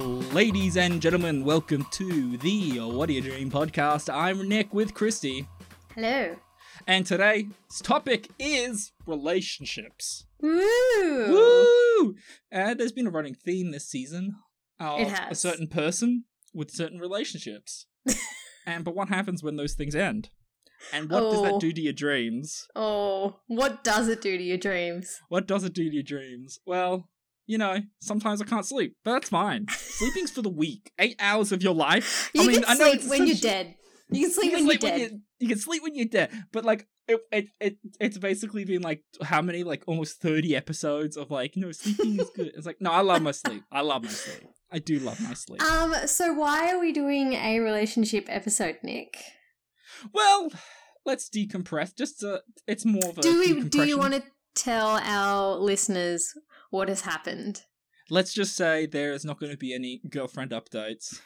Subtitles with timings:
[0.00, 4.12] Ladies and gentlemen, welcome to the What Are You Dream podcast.
[4.12, 5.48] I'm Nick with Christy,
[5.94, 6.36] Hello.
[6.86, 7.46] and today's
[7.82, 10.26] topic is relationships.
[10.42, 11.32] Woo!
[11.32, 12.14] Woo!
[12.52, 14.34] And there's been a running theme this season
[14.78, 15.00] of
[15.30, 17.86] a certain person with certain relationships.
[18.66, 20.28] and but what happens when those things end?
[20.92, 21.42] And what does Oh.
[21.44, 22.66] that do to your dreams?
[22.76, 25.20] Oh, what does it do to your dreams?
[25.30, 26.60] What does it do to your dreams?
[26.66, 27.08] Well,
[27.46, 29.66] you know, sometimes I can't sleep, but that's fine.
[29.70, 30.90] Sleeping's for the weak.
[30.98, 32.30] Eight hours of your life.
[32.34, 33.74] You I mean, can I know sleep when you're dead.
[34.10, 35.10] You can sleep you when can you're sleep dead.
[35.12, 38.82] you, you can sleep when you're dead, but like it, it, it it's basically been
[38.82, 42.52] like how many like almost thirty episodes of like no sleeping is good.
[42.56, 43.62] It's like no, I love my sleep.
[43.70, 44.48] I love my sleep.
[44.70, 45.62] I do love my sleep.
[45.62, 49.16] Um, so why are we doing a relationship episode, Nick?
[50.12, 50.50] well,
[51.04, 51.96] let's decompress.
[51.96, 54.22] Just uh, it's more of a Do we do you want to
[54.54, 56.32] tell our listeners
[56.70, 57.62] what has happened?
[58.10, 61.20] Let's just say there is not going to be any girlfriend updates.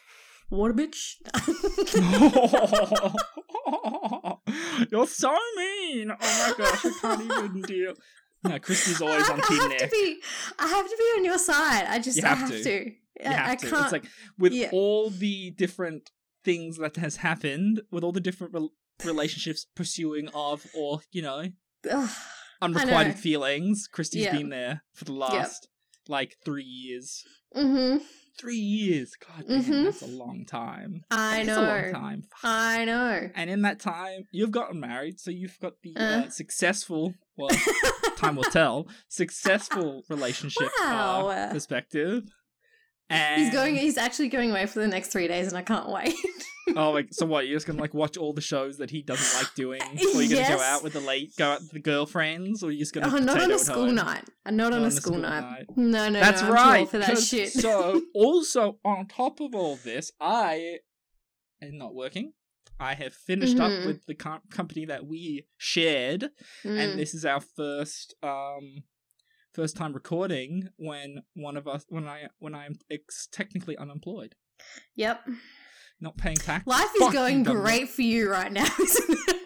[0.49, 1.17] What a bitch.
[4.91, 6.11] You're so mean.
[6.11, 7.95] Oh my gosh, I can't even deal.
[8.43, 9.79] No, Christy's always I on Team have Nick.
[9.81, 10.21] to be
[10.59, 11.85] I have to be on your side.
[11.89, 12.63] I just You I have have to.
[12.65, 12.85] to.
[12.85, 12.93] You
[13.27, 13.67] I- have I to.
[13.71, 14.07] can't It's like
[14.39, 14.71] with yeah.
[14.73, 16.11] all the different
[16.45, 18.73] things that has happened, with all the different rel
[19.05, 21.45] relationships pursuing of, or you know,
[21.91, 22.11] Ugh.
[22.63, 23.87] Unrequited feelings.
[23.91, 24.33] Christy's Yeah.
[24.37, 25.69] been there for the last
[26.09, 27.25] like three years.
[27.55, 28.03] Mhm.
[28.39, 29.15] Three years.
[29.17, 29.85] God damn, Mhm.
[29.85, 31.03] that's a long time.
[31.11, 31.93] I That's a long know.
[31.93, 32.23] time.
[32.43, 33.31] I know.
[33.35, 36.29] And in that time, you've gotten married, so you've got the uh, Uh.
[36.31, 37.51] successful, well,
[38.17, 41.29] time will tell, successful relationship Wow.
[41.29, 42.25] uh, perspective.
[43.11, 43.77] And He's going.
[43.77, 46.15] He's actually going away for the next three days, and I can't wait.
[46.77, 47.27] Oh, like so?
[47.27, 49.81] What you're just gonna like watch all the shows that he doesn't like doing,
[50.15, 52.81] or you're gonna go out with the late, go out with the girlfriends, or you're
[52.81, 53.95] just gonna oh, not on potato a school home?
[53.97, 54.25] night.
[54.47, 55.41] Uh, Not on Not a school, night.
[55.41, 55.67] night.
[55.77, 56.53] No, no, That's no.
[56.53, 56.89] Right.
[56.89, 57.53] for that shit.
[57.53, 60.79] so, also on top of all this, I
[61.63, 62.33] am not working.
[62.79, 63.81] I have finished Mhm.
[63.81, 66.31] up with the com- company that we shared,
[66.65, 66.79] Mm.
[66.79, 68.85] and this is our first um
[69.53, 74.35] first time recording when one of us when I when I'm ex- technically unemployed,
[74.95, 75.27] yep.
[76.01, 76.67] Not paying tax.
[76.67, 79.37] Life is going great for you right now, isn't it?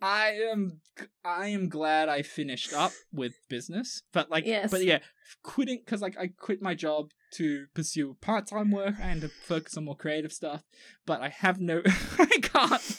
[0.00, 0.80] I am
[1.24, 4.70] I am glad I finished up with business, but like, Yes.
[4.70, 4.98] but yeah,
[5.42, 9.76] quitting because like I quit my job to pursue part time work and to focus
[9.76, 10.62] on more creative stuff.
[11.04, 11.82] But I have no,
[12.18, 12.96] I can't,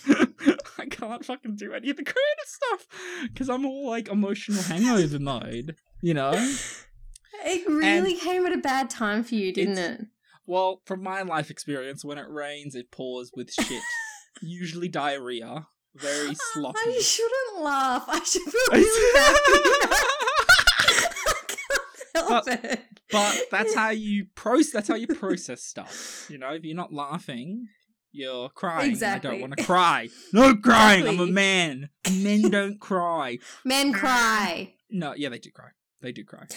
[0.77, 2.87] I can't fucking do any of the creative stuff
[3.23, 6.33] because I'm all like emotional hangover mode, you know.
[7.45, 10.01] It really came at a bad time for you, didn't it?
[10.49, 13.83] Well, from my life experience, when it rains, it pours with shit.
[14.41, 16.79] Usually diarrhea, very sloppy.
[16.87, 18.05] I shouldn't laugh.
[18.07, 19.59] I should feel really happy.
[20.79, 21.45] I
[22.15, 22.81] can't help it.
[23.11, 24.71] But that's how you process.
[24.73, 26.25] That's how you process stuff.
[26.31, 27.67] You know, if you're not laughing,
[28.11, 28.93] you're crying.
[28.93, 30.09] and I don't want to cry.
[30.33, 31.07] No crying.
[31.07, 31.89] I'm a man.
[32.11, 33.37] Men don't cry.
[33.63, 34.73] Men cry.
[34.89, 35.69] No, yeah, they do cry.
[36.01, 36.47] They do cry.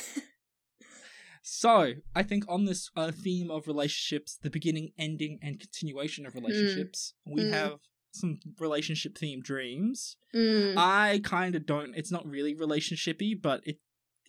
[1.43, 6.35] So I think on this uh, theme of relationships, the beginning, ending, and continuation of
[6.35, 7.51] relationships, we Mm.
[7.53, 7.79] have
[8.13, 10.17] some relationship themed dreams.
[10.35, 10.75] Mm.
[10.77, 11.95] I kind of don't.
[11.95, 13.79] It's not really relationshipy, but it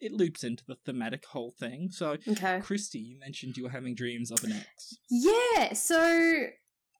[0.01, 1.87] it loops into the thematic whole thing.
[1.89, 2.59] So Okay.
[2.61, 4.97] Christy, you mentioned you were having dreams of an ex.
[5.09, 5.97] Yeah, so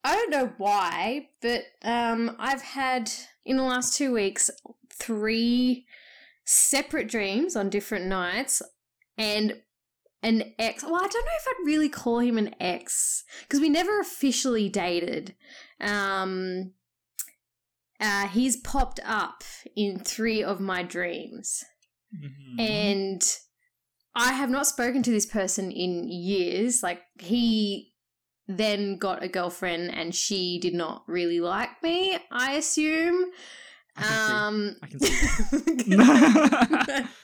[0.05, 3.11] I don't know why, but um I've had
[3.45, 4.49] in the last 2 weeks
[4.93, 5.85] three
[6.45, 8.61] separate dreams on different nights
[9.17, 9.61] and
[10.23, 10.83] an ex.
[10.83, 14.69] Well, I don't know if I'd really call him an ex because we never officially
[14.69, 15.35] dated.
[15.79, 16.73] Um
[17.99, 19.43] uh, he's popped up
[19.77, 21.63] in three of my dreams.
[22.15, 22.59] Mhm.
[22.59, 23.37] and
[24.15, 26.83] I have not spoken to this person in years.
[26.83, 27.93] Like he
[28.47, 32.17] then got a girlfriend, and she did not really like me.
[32.31, 33.25] I assume.
[33.95, 34.33] I can see.
[34.33, 35.17] Um, I can see.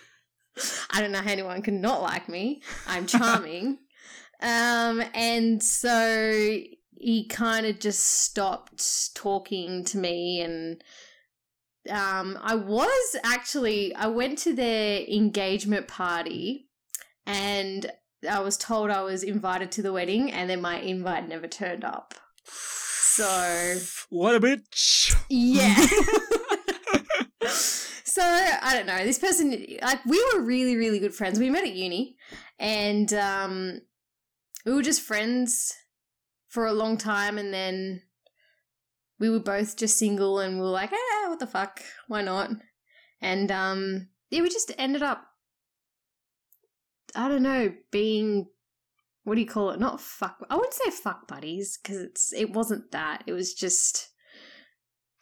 [0.92, 2.62] I don't know how anyone can not like me.
[2.88, 3.80] I'm charming.
[4.42, 6.60] um, and so
[7.00, 10.84] he kind of just stopped talking to me and
[11.90, 16.68] um I was actually I went to their engagement party
[17.26, 17.90] and
[18.30, 21.86] I was told I was invited to the wedding and then my invite never turned
[21.86, 22.14] up.
[22.44, 23.78] So
[24.10, 25.16] what a bitch.
[25.30, 25.76] yeah.
[28.70, 29.04] I don't know.
[29.04, 31.40] This person, like, we were really, really good friends.
[31.40, 32.18] We met at uni,
[32.60, 33.82] and um,
[34.64, 35.74] we were just friends
[36.50, 38.04] for a long time, and then
[39.20, 41.82] we were both just single, and we were like, "Ah, what the fuck?
[42.08, 42.52] Why not?"
[43.20, 45.26] And um, yeah, we just ended up,
[47.16, 48.50] I don't know, being
[49.24, 49.80] what do you call it?
[49.80, 50.46] Not fuck.
[50.48, 53.24] I wouldn't say fuck buddies because it's it wasn't that.
[53.26, 54.10] It was just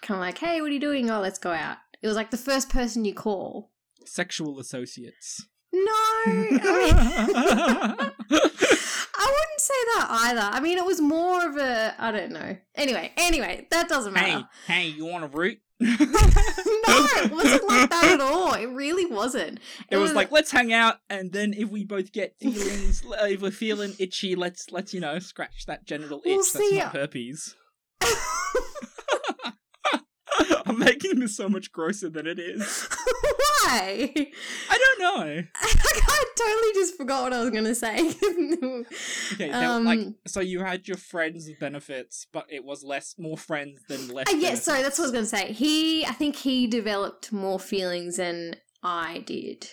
[0.01, 1.09] kind of like, hey, what are you doing?
[1.09, 1.77] Oh, let's go out.
[2.01, 3.71] It was like the first person you call.
[4.05, 5.45] Sexual associates.
[5.73, 5.81] No,
[6.25, 10.41] I, mean, I wouldn't say that either.
[10.41, 12.55] I mean, it was more of a I don't know.
[12.75, 14.47] Anyway, anyway, that doesn't matter.
[14.65, 15.59] hey, hey, you want a root?
[15.79, 18.53] no, it wasn't like that at all.
[18.53, 19.59] It really wasn't.
[19.91, 23.51] It was like let's hang out, and then if we both get feelings, if we're
[23.51, 26.29] feeling itchy, let's let's you know scratch that genital itch.
[26.29, 27.55] Well, That's see, not herpes.
[30.65, 32.87] I'm making this so much grosser than it is.
[33.63, 34.11] Why?
[34.69, 35.43] I don't know.
[35.55, 38.09] I totally just forgot what I was gonna say.
[39.33, 43.37] Okay, were, like Um, so you had your friends benefits, but it was less more
[43.37, 44.31] friends than less.
[44.31, 45.51] Uh, yeah, that's what I was gonna say.
[45.51, 49.69] He, I think he developed more feelings than I did.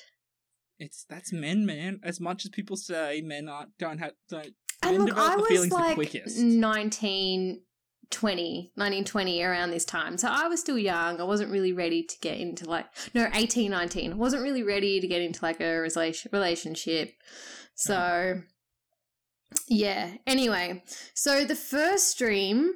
[0.79, 2.01] It's that's men, man.
[2.03, 5.95] As much as people say men aren't don't have don't And look, I was like
[5.95, 6.39] quickest.
[8.05, 10.19] 19, 20, 19, 20 around this time.
[10.19, 11.21] So I was still young.
[11.21, 14.13] I wasn't really ready to get into like, no, 18, 19.
[14.13, 17.15] I wasn't really ready to get into like a relation- relationship.
[17.75, 18.43] So,
[19.69, 20.15] yeah.
[20.27, 20.83] Anyway,
[21.15, 22.75] so the first dream,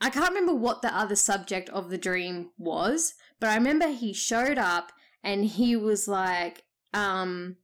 [0.00, 4.12] I can't remember what the other subject of the dream was, but I remember he
[4.12, 4.92] showed up
[5.22, 7.56] and he was like, um,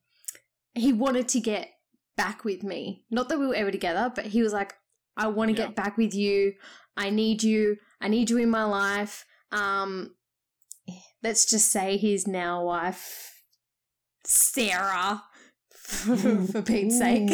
[0.74, 1.70] he wanted to get
[2.16, 3.04] back with me.
[3.10, 4.74] Not that we were ever together, but he was like,
[5.18, 5.66] I want to Yeah.
[5.66, 6.54] get back with you.
[6.96, 7.76] I need you.
[8.00, 9.24] I need you in my life.
[9.52, 10.14] Um,
[11.22, 13.32] let's just say his now wife,
[14.24, 15.22] Sarah,
[15.82, 17.28] for Pete's sake.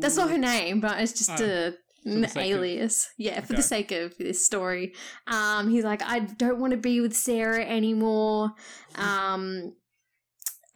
[0.00, 1.74] That's not her name, but it's just Oh, a
[2.06, 3.08] an sake of- alias.
[3.18, 3.56] yeah, for Okay.
[3.56, 4.94] the sake of this story.
[5.26, 8.50] Um, he's like, I don't want to be with Sarah anymore.
[8.96, 9.74] Um,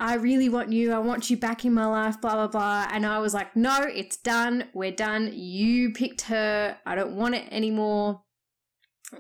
[0.01, 0.93] I really want you.
[0.93, 2.87] I want you back in my life, blah, blah, blah.
[2.91, 4.65] And I was like, no, it's done.
[4.73, 5.33] We're done.
[5.35, 6.79] You picked her.
[6.87, 8.23] I don't want it anymore.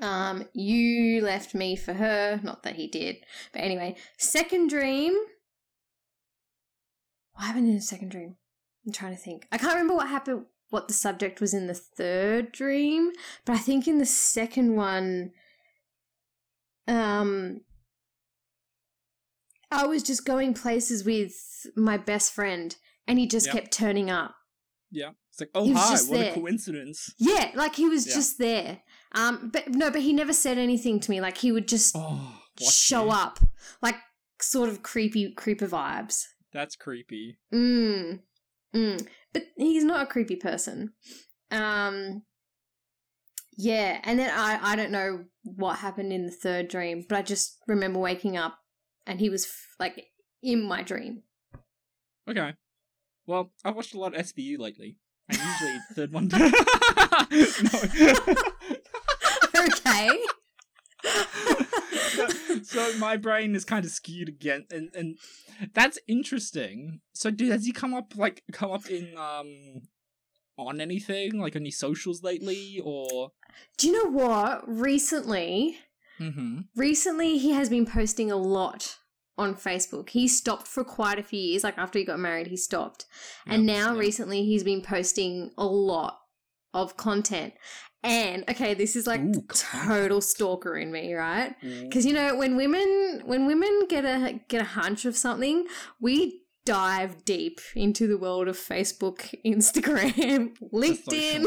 [0.00, 2.40] Um, you left me for her.
[2.44, 3.16] Not that he did.
[3.52, 5.14] But anyway, second dream.
[7.32, 8.36] What happened in the second dream?
[8.86, 9.46] I'm trying to think.
[9.50, 13.12] I can't remember what happened, what the subject was in the third dream,
[13.44, 15.32] but I think in the second one,
[16.86, 17.60] um,
[19.70, 21.34] I was just going places with
[21.76, 22.74] my best friend,
[23.06, 23.54] and he just Yep.
[23.54, 24.34] kept turning up.
[24.90, 26.32] Yeah, it's like oh hi, what there.
[26.32, 27.12] a coincidence.
[27.18, 28.14] Yeah, like he was Yeah.
[28.14, 28.82] just there.
[29.12, 31.20] Um, but no, but he never said anything to me.
[31.20, 33.38] Like he would just Oh, show up,
[33.82, 33.96] like
[34.40, 36.24] sort of creepy, creeper vibes.
[36.52, 37.38] That's creepy.
[37.52, 38.20] Mm.
[38.74, 39.06] Mm.
[39.34, 40.94] But he's not a creepy person.
[41.50, 42.22] Um
[43.56, 47.22] Yeah, and then I I don't know what happened in the third dream, but I
[47.22, 48.58] just remember waking up
[49.08, 50.06] and he was f- like
[50.42, 51.22] in my dream.
[52.28, 52.52] Okay.
[53.26, 54.98] Well, I've watched a lot of SVU lately.
[55.28, 56.30] And usually the third one.
[59.58, 60.10] okay.
[62.62, 65.18] so my brain is kind of skewed again, and and
[65.74, 67.00] that's interesting.
[67.12, 69.82] So, dude, has he come up like come up in um
[70.56, 73.32] on anything like any socials lately, or?
[73.76, 74.62] Do you know what?
[74.66, 75.78] Recently,
[76.20, 76.60] Mm-hmm.
[76.76, 78.96] recently he has been posting a lot
[79.36, 80.10] on Facebook.
[80.10, 81.62] He stopped for quite a few years.
[81.64, 83.06] Like after he got married, he stopped.
[83.46, 86.18] and now recently he's been posting a lot
[86.74, 87.54] of content.
[88.02, 91.54] And okay, this is like Ooh, total stalker in me, right?
[91.60, 95.66] Because you know when women when women get a get a hunch of something,
[96.00, 101.44] we dive deep into the world of Facebook, Instagram, LinkedIn,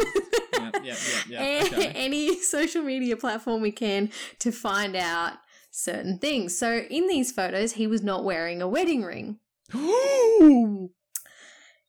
[0.54, 0.96] yeah, yeah,
[1.30, 1.64] yeah, yeah.
[1.68, 1.88] Okay.
[1.96, 4.10] any social media platform we can
[4.40, 5.34] to find out
[5.70, 6.58] certain things.
[6.58, 9.38] So in these photos, he was not wearing a wedding ring.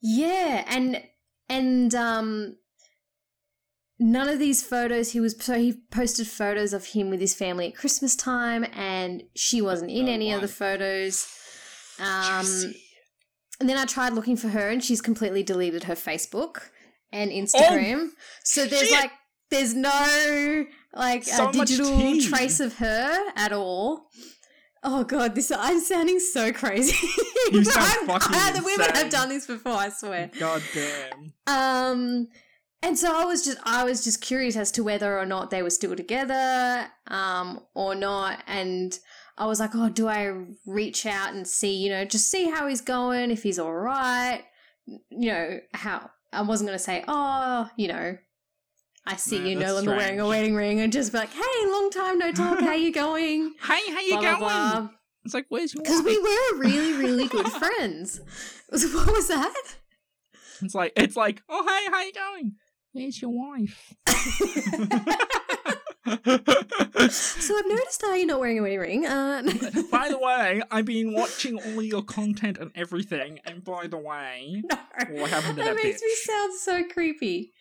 [0.05, 1.01] Yeah, and
[1.49, 2.57] and um
[4.01, 7.69] none of these photos he was so he posted photos of him with his family
[7.69, 11.29] at Christmas time and she wasn't in Oh, any of the photos.
[12.01, 12.83] Um Juicy.
[13.63, 16.59] And then I tried looking for her and she's completely deleted her Facebook
[17.13, 18.09] and Instagram.
[18.45, 18.93] so there's Oh, shit.
[19.01, 19.11] like
[19.51, 24.09] there's no like So a digital trace of her at all.
[24.85, 27.07] Oh god, this I'm sounding so crazy.
[27.53, 30.31] You sound fucking I- the women have done this before, I swear.
[30.39, 31.33] God damn.
[31.47, 32.29] Um,
[32.83, 35.63] and so I was just I was just curious as to whether or not they
[35.63, 38.43] were still together, um, or not.
[38.49, 38.99] And
[39.39, 40.33] I was like, oh, do I
[40.67, 44.43] reach out and see, you know, just see how he's going, if he's all right,
[44.87, 48.17] you know, how I wasn't gonna say, oh, you know.
[49.05, 51.67] I see Nah, you no longer wearing a wedding ring, and just be like, "Hey,
[51.67, 52.61] long time no talk.
[52.61, 54.41] How you going?" Hey, how you blah blah going?
[54.41, 54.89] blah.
[55.25, 58.21] It's like, where's your Because we were really, really good friends.
[58.71, 59.55] What was that?
[60.63, 62.53] It's like it's like, oh hey, how you going?
[62.93, 63.93] Where's your wife?
[67.11, 69.07] so I've noticed how you're not wearing a wedding ring.
[69.07, 69.43] Uh,
[69.91, 74.63] by the way, I've been watching all your content and everything, and by the way,
[74.65, 74.77] no,
[75.11, 76.05] what happened to that that makes bitch?
[76.05, 77.53] me sound so creepy.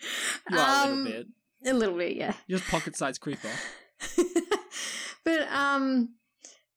[0.50, 1.28] You are a Um, little bit.
[1.68, 2.34] A little bit, yeah.
[2.48, 3.50] You're just pocket sized creeper.
[5.24, 6.16] but um,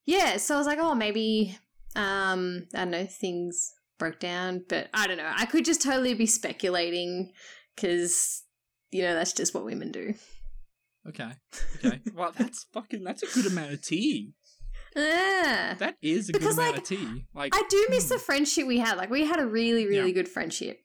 [0.05, 0.37] yeah.
[0.37, 1.57] So I was like, oh, maybe
[1.97, 4.65] um, I don't know, things broke down.
[4.69, 5.33] But I don't know.
[5.35, 7.33] I could just totally be speculating
[7.75, 8.43] because
[8.91, 10.13] you know that's just what women do.
[11.09, 11.31] Okay.
[11.85, 12.01] Okay.
[12.15, 13.05] Well, that's fucking.
[13.05, 14.33] That's a good amount of tea.
[14.97, 15.75] Yeah.
[15.79, 17.27] That is a Because, good amount like, of tea.
[17.35, 18.15] Like I do miss hmm.
[18.15, 18.97] the friendship we had.
[18.97, 20.15] Like we had a really, really Yeah.
[20.15, 20.81] good friendship.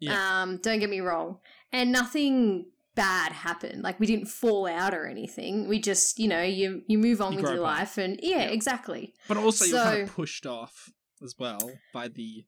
[0.00, 0.42] Yeah.
[0.42, 1.38] Um, don't get me wrong.
[1.72, 3.82] And nothing bad happened.
[3.82, 5.68] Like we didn't fall out or anything.
[5.68, 7.78] We just, you know, you you move on You with your apart.
[7.78, 8.42] life and yeah, Yeah.
[8.50, 9.14] exactly.
[9.28, 10.90] But also, you're kind of pushed off
[11.22, 12.44] as well by the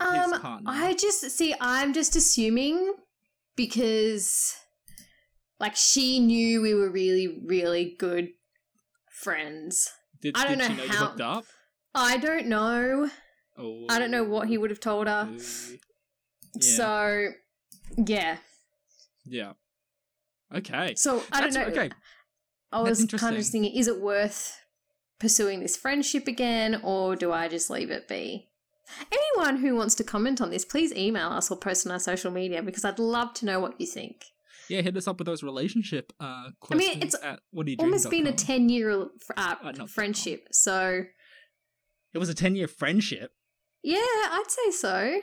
[0.00, 0.70] Um his partner.
[0.70, 2.94] I just see I'm just assuming
[3.56, 4.54] because
[5.60, 8.30] like she knew we were really, really good
[9.10, 9.90] friends.
[10.20, 11.44] did, I don't did know she know how- up?
[11.94, 13.08] I don't know.
[13.56, 15.28] Oh, I don't know what he would have told her.
[15.30, 16.60] Yeah.
[16.60, 17.28] So
[17.96, 18.36] yeah.
[19.24, 19.52] Yeah.
[20.52, 20.94] Okay.
[20.96, 21.64] So I don't know.
[21.66, 21.90] Okay.
[22.72, 24.58] I That's was kind of just thinking, is it worth
[25.20, 28.48] pursuing this friendship again, or do I just leave it be?
[29.12, 32.32] Anyone who wants to comment on this, please email us or post on our social
[32.32, 34.24] media because I'd love to know what you think.
[34.68, 36.90] Yeah, hit us up with those relationship uh questions.
[36.90, 38.90] I mean, it's at what are you Almost been a 10 year
[39.36, 40.48] uh, Uh, friendship.
[40.52, 41.04] So,
[42.12, 43.32] It was a 10 year friendship.
[43.82, 45.20] yeah, I'd say so.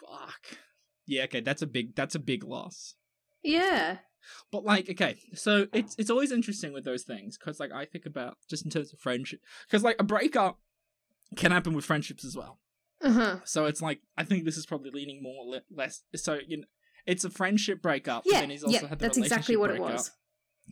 [0.00, 0.58] Fuck.
[1.06, 2.94] Yeah, okay, that's a big that's a big loss.
[3.42, 3.98] Yeah.
[4.50, 8.06] But like, okay, so it's it's always interesting with those things because like I think
[8.06, 10.60] about just in terms of friendship because like a breakup
[11.36, 12.58] can happen with friendships as well.
[13.02, 13.36] Uh huh.
[13.44, 16.04] So it's like I think this is probably leaning more le- less.
[16.16, 16.64] So you know,
[17.06, 18.24] it's a friendship breakup.
[18.26, 18.40] Yeah.
[18.40, 18.88] then he's also Yeah.
[18.88, 20.10] had the That's exactly what it was.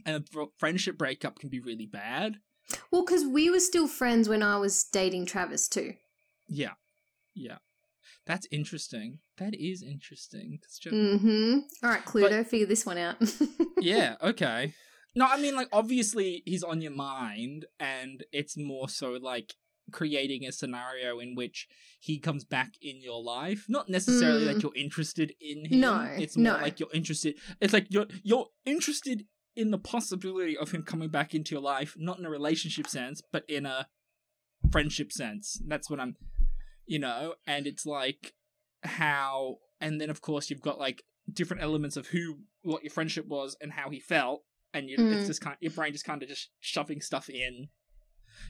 [0.07, 2.37] And a friendship breakup can be really bad.
[2.91, 5.95] Well, because we were still friends when I was dating Travis, too.
[6.49, 6.75] Yeah,
[7.35, 7.59] yeah,
[8.27, 9.19] that's interesting.
[9.39, 10.59] That is interesting.
[10.63, 11.59] 'cause ju- Mm hmm.
[11.83, 13.17] All right, Cluedo, figure this one out.
[13.81, 14.75] yeah, okay.
[15.15, 19.53] No, I mean, like, obviously he's on your mind, and it's more so like
[19.91, 21.67] creating a scenario in which
[22.01, 23.67] he comes back in your life.
[23.69, 24.55] Not necessarily Mm.
[24.55, 25.81] that you're interested in him.
[25.81, 26.63] No, it's more no.
[26.63, 27.37] like you're interested.
[27.61, 31.95] It's like you're you're interested in the possibility of him coming back into your life,
[31.99, 33.87] not in a relationship sense, but in a
[34.71, 35.61] friendship sense.
[35.67, 36.17] That's what I'm,
[36.87, 37.35] you know.
[37.47, 38.33] And it's like
[38.83, 43.27] how, and then of course you've got like different elements of who, what your friendship
[43.27, 45.27] was, and how he felt, and you, it's Mm.
[45.27, 47.69] just kind, your brain just kind of just shoving stuff in.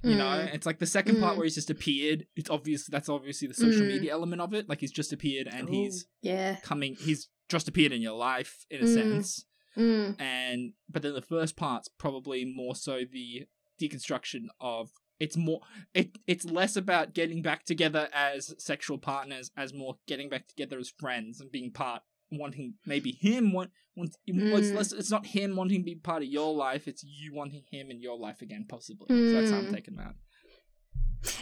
[0.02, 0.54] You know, Mm.
[0.54, 1.38] it's like the second part Mm.
[1.38, 2.26] where he's just appeared.
[2.36, 3.88] It's obvious that's obviously the social Mm.
[3.88, 4.68] media element of it.
[4.68, 6.56] Like he's just appeared and he's yeah.
[6.62, 6.96] coming.
[6.96, 8.94] He's just appeared in your life in a Mm.
[8.94, 9.44] sense
[9.76, 10.20] Mm.
[10.20, 13.46] and but then the first part's probably more so the
[13.80, 15.60] deconstruction of it's more
[15.94, 20.78] it it's less about getting back together as sexual partners as more getting back together
[20.78, 22.02] as friends and being part
[22.38, 24.76] wanting maybe him want, want well, it's Mm.
[24.76, 27.90] less it's not him wanting to be part of your life it's you wanting him
[27.90, 29.74] in your life again possibly so that's how i'm Mm.
[29.74, 30.14] taking that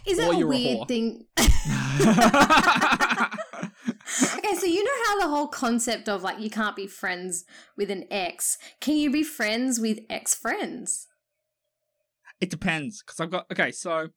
[0.07, 0.89] Is that a a weird whore.
[0.89, 1.25] thing?
[4.39, 7.45] okay, so you know how the whole concept of like you can't be friends
[7.77, 8.59] with an ex.
[8.81, 11.07] Can you be friends with ex friends?
[12.41, 13.71] It depends, because I've got okay.
[13.71, 14.09] So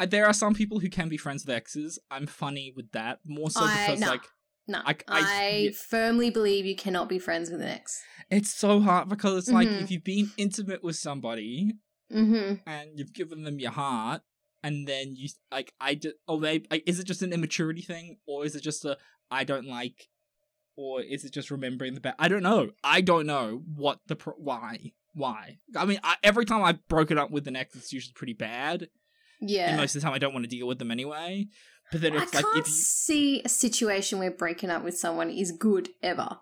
[0.00, 1.98] there are some people who can be friends with exes.
[2.10, 4.10] I'm funny with that more so I- because nah.
[4.10, 4.22] like
[4.66, 5.20] No, I- I,
[5.68, 8.02] I- firmly believe you cannot be friends with an ex.
[8.30, 9.82] it's so hard because it's like Mhm.
[9.82, 11.72] if you've been intimate with somebody
[12.12, 12.68] Mm-hmm.
[12.68, 14.22] and you've given them your heart,
[14.62, 18.18] and then you like I just or they like, is it just an immaturity thing
[18.26, 18.96] or is it just a
[19.30, 20.08] I don't like.
[20.76, 22.14] Or is it just remembering the bad?
[22.18, 22.70] I don't know.
[22.82, 25.58] I don't know what the pro- why why.
[25.76, 28.88] I mean, I, every time I've broken up with an ex, it's usually pretty bad.
[29.40, 29.68] Yeah.
[29.68, 31.46] And most of the time, I don't want to deal with them anyway.
[31.92, 34.98] But then I it's like can't if you see a situation where breaking up with
[34.98, 36.38] someone is good ever.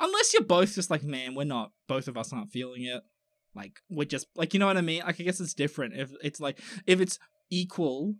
[0.00, 3.02] unless you're both just like, man, we're not both of us aren't feeling it.
[3.54, 5.02] Like we're just like you know what I mean.
[5.02, 7.18] Like I guess it's different if it's like if it's
[7.50, 8.14] equal,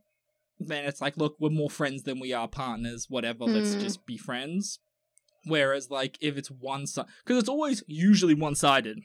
[0.59, 3.07] then it's like look, we're more friends than we are partners.
[3.09, 3.81] Whatever, let's Hmm.
[3.81, 4.79] just be friends.
[5.45, 9.01] Whereas like if it's one side, because it's always usually one sided.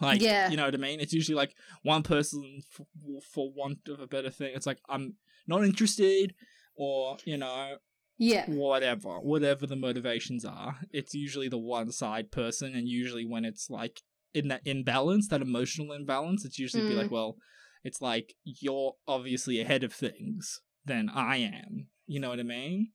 [0.00, 0.48] Like Yeah.
[0.50, 1.00] you know what I mean.
[1.00, 2.86] It's usually like one person for,
[3.32, 4.52] for want of a better thing.
[4.54, 5.14] It's like I'm
[5.48, 6.34] not interested,
[6.76, 7.76] or you know
[8.18, 8.44] Yeah.
[8.46, 13.68] whatever, whatever the motivations are, it's usually the one side person, and usually when it's
[13.70, 14.00] like
[14.34, 16.98] in that imbalance, that emotional imbalance, it's usually be Mm.
[16.98, 17.36] like, well,
[17.84, 21.88] it's like you're obviously ahead of things than I am.
[22.06, 22.92] You know what I mean?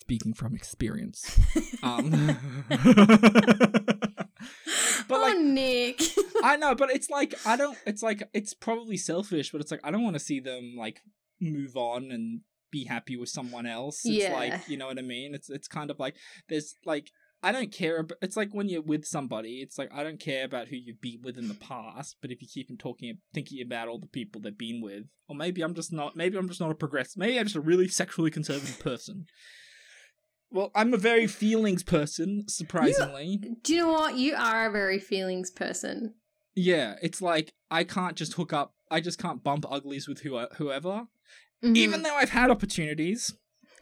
[0.00, 1.38] Speaking from experience.
[1.82, 2.38] Um,
[5.08, 6.00] but oh, like, Nick.
[6.42, 7.78] I know, but it's like I don't.
[7.86, 11.00] It's like it's probably selfish, but it's like I don't want to see them like
[11.40, 14.00] move on and be happy with someone else.
[14.04, 14.34] It's Yeah.
[14.34, 15.34] like you know what I mean.
[15.34, 16.16] It's it's kind of like
[16.48, 17.10] there's like
[17.42, 17.98] I don't care.
[17.98, 19.60] About, it's like when you're with somebody.
[19.60, 22.40] It's like I don't care about who you've been with in the past, but if
[22.40, 25.74] you keep on talking, thinking about all the people they've been with, or maybe I'm
[25.74, 26.16] just not.
[26.16, 27.18] Maybe I'm just not a progressive.
[27.18, 29.26] Maybe I'm just a really sexually conservative person.
[30.54, 33.40] Well, I'm a very feelings person, surprisingly.
[33.62, 34.16] Do you know what?
[34.16, 36.14] You are a very feelings person.
[36.54, 38.72] Yeah, it's like I can't just hook up.
[38.88, 41.08] I just can't bump uglies with who, whoever.
[41.64, 41.76] Mhm.
[41.76, 43.34] Even though I've had opportunities,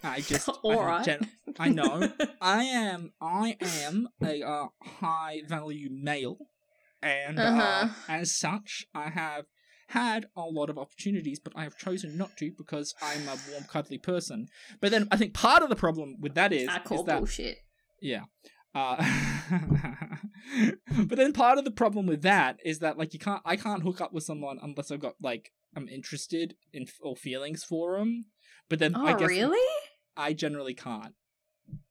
[0.03, 1.05] I just I, don't Alright.
[1.05, 2.11] gen- I know
[2.41, 6.39] I am I am a uh, high value male,
[7.03, 7.89] and uh Uh-huh.
[8.09, 9.45] as such, I have
[9.93, 13.65] had a lot of opportunities, but I have chosen not to because I'm a warm,
[13.69, 14.47] cuddly person.
[14.81, 17.19] But then I think part of the problem with that is, I is call that
[17.19, 17.59] bullshit.
[18.01, 18.25] yeah.
[18.75, 18.97] Uh,
[21.05, 23.83] but then part of the problem with that is that like you can't I can't
[23.83, 28.27] hook up with someone unless I've got like I'm interested in or feelings for them.
[28.71, 29.69] But then Oh, I guess really?
[30.17, 31.15] I generally can't.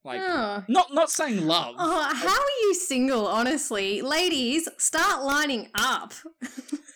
[0.04, 0.64] Like oh.
[0.68, 1.76] not not saying love.
[1.78, 4.02] Oh, how are you single, honestly?
[4.02, 6.14] Ladies, start lining up.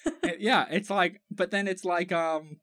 [0.06, 2.58] Uh, yeah, it's like but then it's like um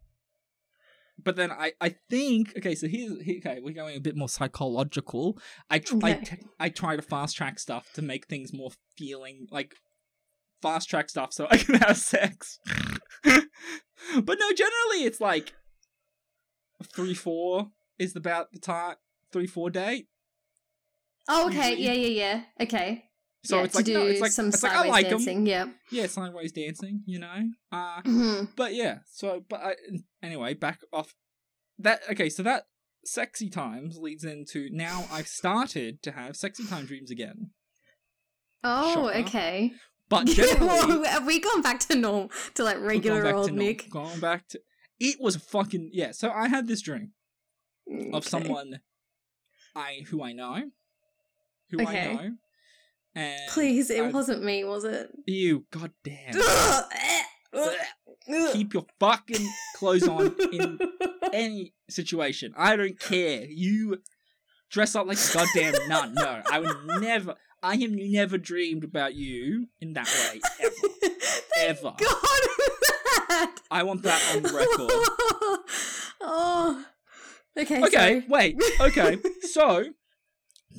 [1.24, 4.28] but then I, I think okay so here's here, okay we're going a bit more
[4.28, 5.38] psychological
[5.70, 6.24] I tr- I, Okay.
[6.24, 9.74] t- I try to fast track stuff to make things more feeling like
[10.60, 12.58] fast track stuff so I can have sex
[13.24, 13.46] but
[14.38, 15.54] no generally it's like
[16.92, 18.96] three four is about the time
[19.32, 20.08] three four date
[21.28, 21.70] Oh, okay.
[21.70, 22.42] Usually- Yeah, yeah, yeah.
[22.64, 23.04] Okay.
[23.44, 25.08] so yeah, it's to like do no, it's like some it's like I sideways like
[25.08, 25.46] dancing.
[25.46, 25.66] Yeah.
[25.90, 28.48] yeah sideways dancing you know uh Mhm.
[28.56, 29.74] But yeah, so but I,
[30.22, 31.14] anyway, back off
[31.78, 32.02] that.
[32.10, 32.64] Okay, so that
[33.04, 37.50] sexy times leads into now I've started to have sexy time dreams again.
[38.64, 39.18] Oh, Shocker.
[39.26, 39.72] okay.
[40.08, 43.90] But generally, have we gone back to normal to like regular old Nick?
[43.90, 44.60] Going back to
[45.00, 46.12] it was fucking yeah.
[46.12, 47.12] So I had this dream
[48.12, 48.80] of someone
[49.74, 50.70] I who I know,
[51.72, 52.10] who Okay.
[52.10, 52.30] I know,
[53.14, 55.10] and Please, it I- wasn't me, was it?
[55.26, 55.64] you.
[55.72, 56.34] God damn.
[56.40, 56.84] Ugh,
[57.54, 57.74] ugh,
[58.32, 58.52] ugh.
[58.52, 60.78] Keep your fucking clothes on in
[61.32, 62.54] any situation.
[62.56, 63.44] I don't care.
[63.48, 63.98] You
[64.70, 66.14] dress up like a goddamn nun.
[66.14, 67.34] No, I would never.
[67.64, 70.74] I have never dreamed about you in that way ever.
[71.58, 71.94] Ever.
[71.98, 73.48] God.
[73.70, 74.90] I want that on record.
[76.20, 76.84] oh.
[77.58, 77.82] Okay.
[77.84, 78.56] Okay, wait.
[78.80, 79.84] Okay, so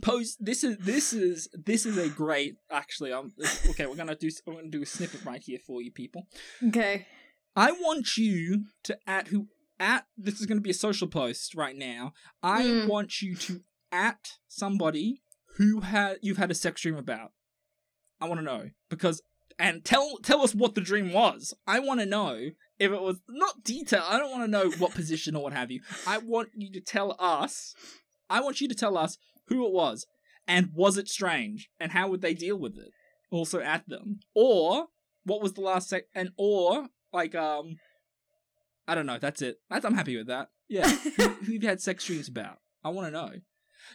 [0.01, 0.37] pose.
[0.39, 2.55] This is this is this is a great.
[2.71, 3.31] Actually, um.
[3.69, 4.29] Okay, we're gonna do.
[4.45, 6.27] We're gonna do a snippet right here for you people.
[6.67, 7.05] Okay.
[7.55, 9.47] I want you to at who
[9.79, 12.13] at this is going to be a social post right now.
[12.41, 12.87] I Mm.
[12.87, 15.21] want you to at somebody
[15.57, 17.31] who had you've had a sex dream about.
[18.19, 19.21] I want to know because
[19.59, 21.53] and tell tell us what the dream was.
[21.67, 24.03] I want to know if it was not detail.
[24.07, 25.81] I don't want to know what position or what have you.
[26.07, 27.75] I want you to tell us.
[28.29, 29.17] I want you to tell us
[29.53, 30.05] who it was
[30.47, 32.89] and was it strange and how would they deal with it.
[33.31, 34.87] Also at them or
[35.25, 37.77] what was the last sec and or like um
[38.87, 39.17] I don't know.
[39.17, 39.57] That's it.
[39.69, 40.49] That's, I'm happy with that.
[40.67, 40.89] Yeah.
[40.89, 42.57] who, who you've had sex dreams about?
[42.83, 43.31] I want to know.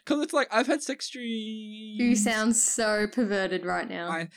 [0.04, 2.00] Because it's like I've had sex dreams.
[2.00, 4.08] You sound so perverted right now.
[4.10, 4.28] I-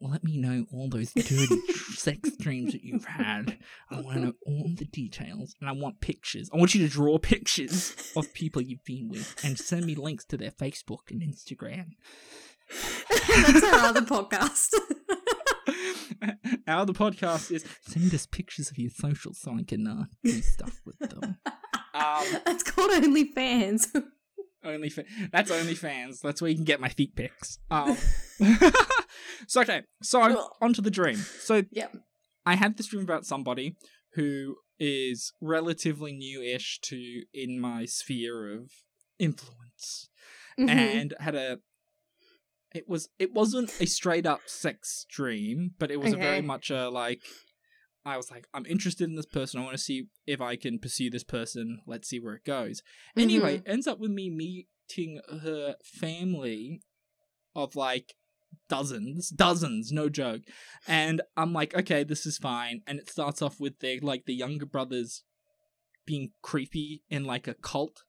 [0.00, 1.60] Let me know all those dirty
[1.94, 3.58] sex dreams that you've had.
[3.90, 6.48] I want to know all the details, and I want pictures.
[6.52, 10.24] I want you to draw pictures of people you've been with, and send me links
[10.26, 11.90] to their Facebook and Instagram.
[13.08, 14.74] That's our other podcast.
[16.66, 20.40] Our other podcast is send us pictures of your socials so I can uh, do
[20.42, 21.38] stuff with them.
[21.94, 23.86] Um, That's called OnlyFans.
[24.64, 24.92] Only
[25.32, 26.20] that's OnlyFans.
[26.20, 27.58] That's where you can get my feet pics.
[27.70, 27.96] Um,
[29.46, 30.20] so okay, so
[30.60, 31.16] onto the dream.
[31.16, 31.96] So Yep.
[32.44, 33.76] I had this dream about somebody
[34.14, 38.70] who is relatively new-ish to in my sphere of
[39.18, 40.08] influence,
[40.58, 40.68] Mhm.
[40.70, 41.58] and had a.
[42.74, 43.08] It was.
[43.18, 47.22] It wasn't a straight up sex dream, but it was a very much a like.
[48.04, 49.60] I was like, I'm interested in this person.
[49.60, 51.80] I want to see if I can pursue this person.
[51.86, 52.82] Let's see where it goes.
[53.16, 53.62] Anyway, Mhm.
[53.68, 56.82] ends up with me meeting her family
[57.54, 58.14] of like
[58.68, 60.42] dozens, dozens, no joke.
[60.86, 62.82] And I'm like, okay, this is fine.
[62.86, 65.24] And it starts off with their like the younger brothers
[66.06, 68.04] being creepy in like a cult,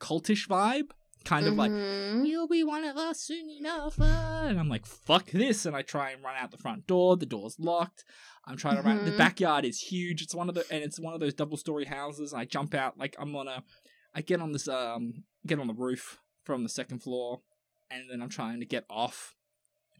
[0.00, 0.90] cultish vibe,
[1.26, 2.26] kind of like Mhm.
[2.26, 4.00] you'll be one of us soon enough.
[4.00, 5.66] uh," And I'm like, fuck this.
[5.66, 7.16] And I try and run out the front door.
[7.18, 8.04] The door's locked.
[8.46, 9.04] I'm trying to run.
[9.04, 9.18] The Mhm.
[9.18, 10.22] backyard is huge.
[10.22, 12.32] It's one of the, and it's one of those double story houses.
[12.32, 13.64] I jump out like I'm on a,
[14.14, 17.42] I get on this um get on the roof from the second floor,
[17.90, 19.34] and then I'm trying to get off,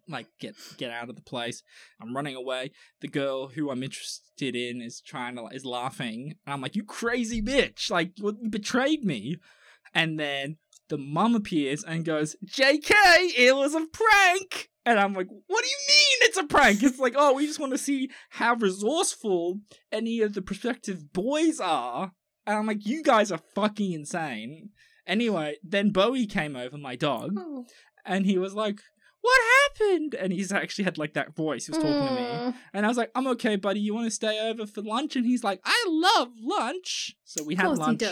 [0.09, 1.63] like get get out of the place.
[2.01, 2.71] I'm running away.
[3.01, 6.85] The girl who I'm interested in is trying to is laughing, and I'm like, "You
[6.85, 7.91] crazy bitch!
[7.91, 9.37] Like you betrayed me!"
[9.95, 10.59] And then
[10.89, 12.91] the mum appears and goes, "JK,
[13.37, 16.81] it was a prank." And I'm like, what do you mean it's a prank?
[16.81, 19.59] It's like, oh, we just want to see how resourceful
[19.91, 22.13] any of the prospective boys are.
[22.47, 24.71] And I'm like, you guys are fucking insane.
[25.05, 27.67] Anyway, then Bowie came over, my dog, Oh.
[28.05, 28.79] and he was like,
[29.23, 29.41] what
[29.81, 30.15] happened?
[30.15, 31.67] And he's actually had like that voice.
[31.67, 32.21] He was talking to me.
[32.21, 32.55] Mm.
[32.73, 33.81] And I was like, I'm okay, buddy.
[33.81, 35.17] You want to stay over for lunch?
[35.17, 37.17] And he's like, I love lunch.
[37.25, 38.03] So we had lunch.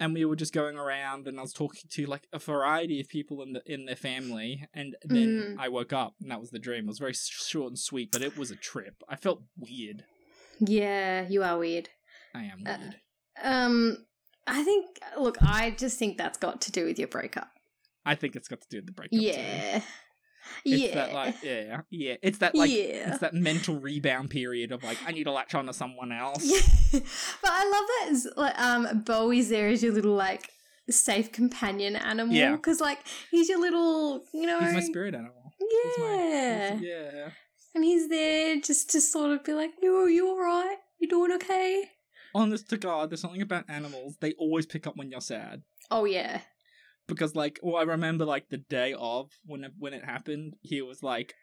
[0.00, 3.08] And we were just going around and I was talking to like a variety of
[3.08, 5.56] people in the in their family and then Mm.
[5.58, 6.84] I woke up and that was the dream.
[6.84, 9.02] It was very short and sweet, but it was a trip.
[9.08, 10.04] I felt weird.
[10.60, 11.88] Yeah, you are weird.
[12.34, 12.96] I am Uh, weird.
[13.42, 14.06] Um,
[14.46, 14.98] I think.
[15.18, 17.50] Look, I just think that's got to do with your breakup.
[18.04, 19.18] I think it's got to do with the breakup.
[19.20, 19.82] too.
[20.64, 20.74] Yeah.
[20.74, 20.94] It's yeah.
[20.94, 22.16] that like yeah, yeah.
[22.22, 23.10] It's that like yeah.
[23.10, 26.44] it's that mental rebound period of like I need to latch on to someone else.
[26.44, 27.00] Yeah.
[27.42, 30.50] but I love that like um Bowie's there as your little like
[30.90, 32.34] safe companion animal.
[32.34, 32.56] Yeah.
[32.56, 35.52] Because like he's your little you know He's my spirit animal.
[35.58, 36.78] He's my- Yeah.
[36.80, 37.30] yeah.
[37.74, 40.78] And he's there just to sort of be like, Yo, you alright?
[40.98, 41.84] You doing okay?
[42.34, 44.16] Honest to God, there's something about animals.
[44.20, 45.62] They always pick up when you're sad.
[45.90, 46.40] Oh yeah.
[47.08, 50.80] Because like well i remember like the day of when it, when it happened he
[50.82, 51.34] was like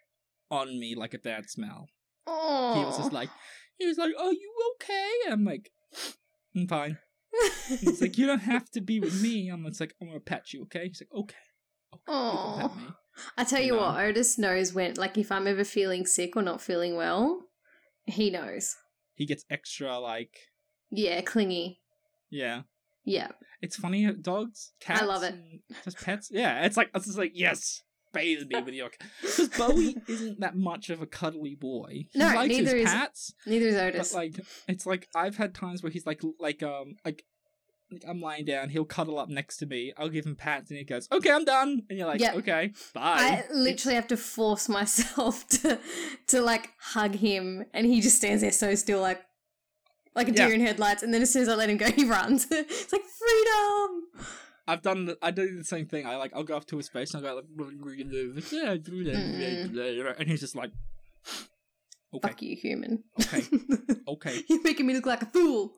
[0.50, 1.88] on me like a bad smell
[2.28, 3.30] Oh he was just like
[3.78, 5.70] he was like are you okay i'm like
[6.56, 6.98] i'm fine
[7.82, 10.54] he's like you don't have to be with me i'm just like i'm gonna pet
[10.54, 11.36] you okay he's like okay
[11.94, 12.78] okay you can pet Oh.
[12.78, 12.88] me
[13.38, 13.98] I tell you you what.
[13.98, 17.44] Otis knows when like if I'm ever feeling sick or not feeling well,
[18.06, 18.76] he knows.
[19.14, 20.36] he gets extra like
[20.92, 21.80] Yeah, clingy.
[22.30, 22.64] yeah
[23.06, 23.30] Yeah.
[23.62, 25.36] it's funny dogs cats I love it.
[25.84, 27.82] just pets yeah it's like it's just like yes
[28.14, 28.90] bathe me with your
[29.22, 32.90] because bowie isn't that much of a cuddly boy he No, likes his neither is-
[32.90, 34.14] cats Neither is But Otis.
[34.14, 34.34] like,
[34.68, 37.24] it's like I've had times where he's like, like, um, like,
[37.92, 39.94] like I'm lying down, he'll cuddle up next to me.
[39.98, 42.34] I'll give him pats, and he goes, "Okay, I'm done." And you're like, Yeah.
[42.36, 45.78] "Okay, bye." I It's- literally have to force myself to
[46.28, 49.22] to like hug him, and he just stands there so still, like
[50.16, 50.56] like a deer Yeah.
[50.56, 51.04] in headlights.
[51.04, 52.48] And then as soon as I let him go, he runs.
[52.52, 54.02] it's like freedom.
[54.68, 55.06] I've done.
[55.06, 56.06] The, I do the same thing.
[56.08, 56.32] I like.
[56.36, 57.96] I'll go up to his face and I'll go like,
[60.20, 60.72] and he's just like,
[62.14, 63.04] "Okay, Fuck you, human.
[63.22, 63.44] okay,
[64.08, 65.74] okay." You're making me look like a fool.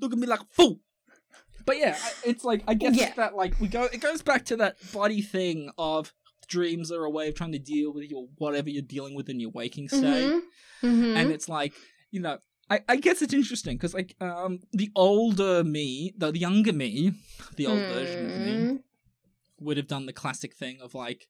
[0.00, 0.80] Look at me like a fool.
[1.66, 3.14] But yeah, it's like I guess Yeah.
[3.16, 3.84] that like we go.
[3.84, 6.12] It goes back to that body thing of
[6.46, 9.40] dreams are a way of trying to deal with your whatever you're dealing with in
[9.40, 10.02] your waking state.
[10.30, 10.40] Mhm.
[10.82, 11.16] Mhm.
[11.16, 11.72] and it's like
[12.10, 12.38] you know
[12.70, 17.12] I, I guess it's interesting because like um the older me the, the younger me
[17.56, 18.78] the old version of me Mhm.
[19.60, 21.28] would have done the classic thing of like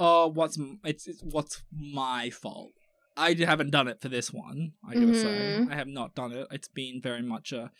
[0.00, 2.72] oh what's it's, it's what's my fault
[3.16, 5.70] I haven't done it for this one i gotta say Mhm.
[5.70, 7.70] i have not done it it's been very much a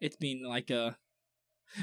[0.00, 0.96] it's been like a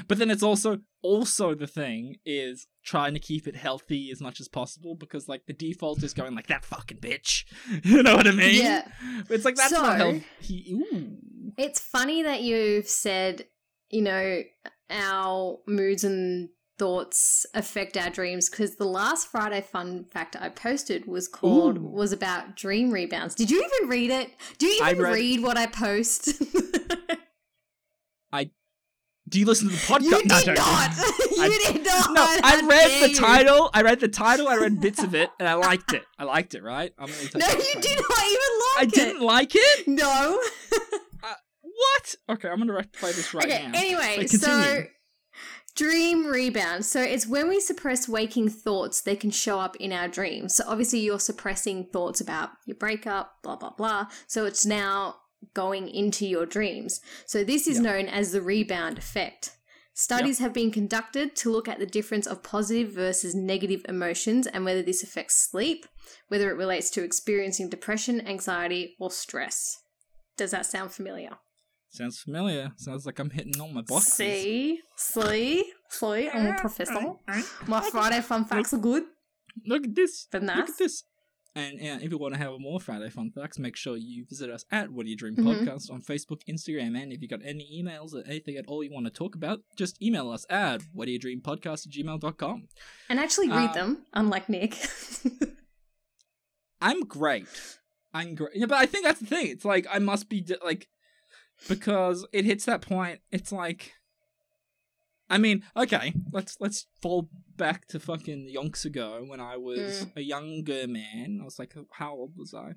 [0.06, 4.40] but then it's also also the thing is trying to keep it healthy as much
[4.40, 7.44] as possible because like the default is going like that fucking bitch
[7.84, 8.88] you know what i mean Yeah.
[9.30, 11.18] it's like that's not So- healthy ooh
[11.56, 13.46] It's funny that you've said,
[13.90, 14.42] you know,
[14.90, 21.06] our moods and thoughts affect our dreams because the last Friday fun fact I posted
[21.06, 21.82] was called Ooh.
[21.82, 23.34] was about dream rebounds.
[23.34, 24.30] Did you even read it?
[24.58, 26.40] Do you even read- read what I post?
[29.28, 30.56] do you listen to the podcast you No, did I don't.
[31.36, 32.12] you I- did not.
[32.14, 33.14] No, I read the you.
[33.16, 33.70] title.
[33.74, 34.48] I read the title.
[34.48, 36.04] I read bits of it, and I liked it.
[36.18, 36.62] I liked it.
[36.62, 36.92] Right?
[36.98, 38.78] I'm No, you did not even like it!
[38.78, 39.88] I didn't like it.
[39.88, 40.40] No.
[41.22, 42.14] Uh, what?
[42.30, 43.78] Okay, I'm gonna play this right okay, now.
[43.78, 44.84] anyway, Wait, so
[45.76, 46.84] dream rebound.
[46.84, 50.56] So it's when we suppress waking thoughts, they can show up in our dreams.
[50.56, 54.06] So obviously you're suppressing thoughts about your breakup, blah blah blah.
[54.26, 55.16] So it's now
[55.54, 57.00] going into your dreams.
[57.26, 57.82] So this is Yeah.
[57.82, 59.56] known as the rebound effect.
[59.94, 64.64] Studies have been conducted to look at the difference of positive versus negative emotions and
[64.64, 65.86] whether this affects sleep,
[66.28, 69.78] whether it relates to experiencing depression, anxiety, or stress.
[70.36, 71.38] Does that sound familiar?
[71.90, 72.72] Sounds familiar.
[72.76, 74.12] Sounds like I'm hitting all my boxes.
[74.14, 77.14] See, see, see, I'm a professor.
[77.66, 79.02] My Friday fun facts are good.
[79.66, 80.28] Look at this.
[80.30, 81.02] But Look at this.
[81.58, 84.48] And yeah, if you want to have more Friday fun facts, make sure you visit
[84.48, 85.44] us at What Do You Dream Mhm.
[85.64, 88.92] Podcast on Facebook, Instagram, and if you got any emails or anything at all you
[88.92, 92.68] want to talk about, just email us at What Do You Dream Podcast at gmail.com.
[93.08, 94.76] And actually read Um, them, unlike Nick.
[96.80, 97.46] I'm great.
[98.14, 98.52] I'm great.
[98.54, 99.48] Yeah, but I think that's the thing.
[99.48, 100.88] It's like I must be like
[101.68, 103.20] because it hits that point.
[103.32, 103.92] It's like
[105.30, 110.16] I mean, okay, let's let's fall back to fucking yonks ago when I was Mm.
[110.16, 111.38] a younger man.
[111.40, 112.72] I was like, how old was I?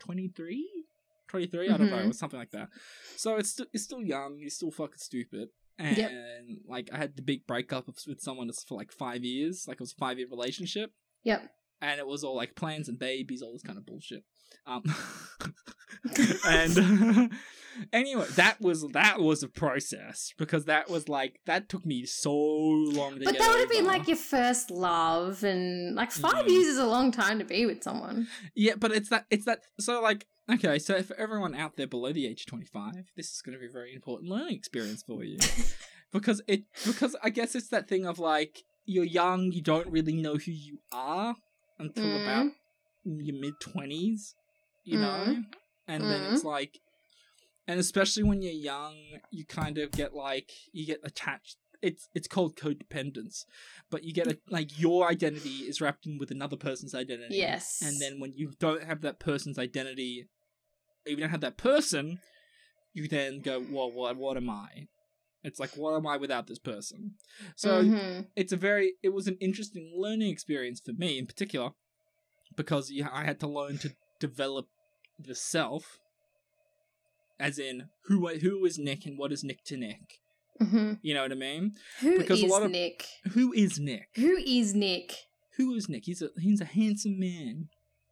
[0.00, 0.84] 23?
[1.28, 1.70] 23?
[1.70, 2.68] I don't know, it was something like that.
[3.16, 4.38] So it's still it's still young.
[4.38, 5.48] You're still fucking stupid.
[5.78, 6.12] And Yep.
[6.68, 9.64] like, I had the big breakup with someone for like five years.
[9.66, 10.92] Like, it was a five year relationship.
[11.24, 11.50] Yep.
[11.90, 14.24] And it was all like plans and babies, all this kind of bullshit.
[14.66, 14.82] Um,
[16.46, 17.30] and
[17.92, 22.34] anyway, that was that was a process because that was like that took me so
[22.34, 26.48] long to But that would have been like your first love, and like five Mm.
[26.50, 28.28] years is a long time to be with someone.
[28.54, 32.12] yeah, but it's that it's that so like okay, so for everyone out there below
[32.12, 35.02] the age of twenty five, this is going to be a very important learning experience
[35.02, 35.38] for you
[36.12, 40.12] because it because I guess it's that thing of like you're young, you don't really
[40.14, 41.36] know who you are
[41.78, 42.22] until Mm.
[42.22, 42.52] about
[43.04, 44.34] your mid twenties,
[44.84, 45.44] you know, Mm.
[45.88, 46.80] and then it's like,
[47.66, 48.96] and especially when you're young,
[49.30, 51.56] you kind of get like you get attached.
[51.82, 53.44] It's it's called codependence,
[53.90, 57.36] but you get a, like your identity is wrapped in with another person's identity.
[57.36, 57.82] Yes.
[57.82, 60.26] and then when you don't have that person's identity,
[61.04, 62.20] if you don't have that person,
[62.94, 64.88] you then go, well, what what am I?
[65.44, 67.16] It's like, what am I without this person?
[67.54, 68.28] So Mhm.
[68.34, 71.70] it's a very it was an interesting learning experience for me in particular
[72.56, 74.68] because yeah, I had to learn to develop
[75.18, 76.00] the self
[77.38, 80.20] as in who who is Nick and what is Nick to Nick
[80.60, 80.98] Mhm.
[81.02, 83.04] you know what I mean Who Because a lot of- Nick?
[83.32, 85.12] who is Nick Who is Nick?
[85.56, 87.68] who is Nick he's a he's a handsome man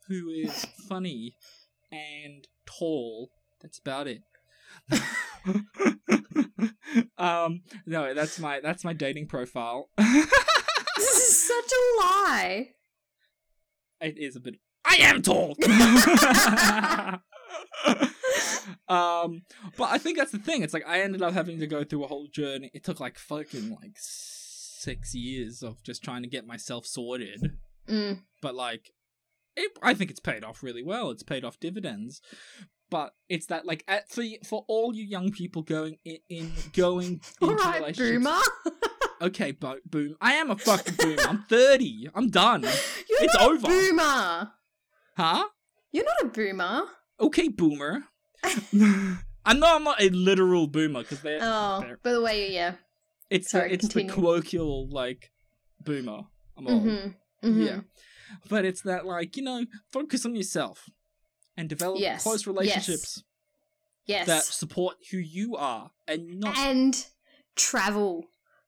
[0.08, 1.36] who is funny
[1.90, 4.22] and tall that's about it
[7.18, 9.90] um no that's my that's my dating profile
[11.02, 12.74] This is such a lie.
[14.00, 14.54] It is a bit.
[14.84, 15.56] I am tall.
[18.88, 19.42] um,
[19.76, 20.62] but I think that's the thing.
[20.62, 22.70] It's like I ended up having to go through a whole journey.
[22.72, 27.58] It took like fucking like six years of just trying to get myself sorted.
[27.88, 28.20] Mm.
[28.40, 28.92] But like,
[29.56, 31.10] it, I think it's paid off really well.
[31.10, 32.20] It's paid off dividends.
[32.92, 37.20] But it's that like at, for for all you young people going in, in going
[37.40, 38.24] into right, relationships.
[38.24, 38.40] boomer.
[39.22, 40.16] Okay, bo- boom.
[40.20, 41.22] I am a fucking boomer.
[41.28, 42.08] I'm thirty.
[42.12, 42.62] I'm done.
[42.62, 42.72] You're
[43.22, 43.66] It's not over.
[43.66, 44.50] a boomer.
[45.16, 45.44] Huh?
[45.92, 46.82] You're not a boomer.
[47.20, 48.02] okay, boomer.
[49.44, 52.74] I know I'm not a literal boomer because they're, Oh, they're- by the way, yeah.
[53.30, 54.08] it's sorry, the, it's continue.
[54.08, 55.30] the colloquial like
[55.84, 56.22] boomer.
[56.58, 56.82] I'm old.
[56.84, 57.48] Mm-hmm.
[57.48, 57.62] mm-hmm.
[57.62, 57.80] Yeah,
[58.48, 60.88] but it's that like you know focus on yourself
[61.62, 63.22] and develop Yes, close relationships
[64.04, 64.26] Yes.
[64.26, 67.06] that support who you are and not and
[67.54, 68.24] travel.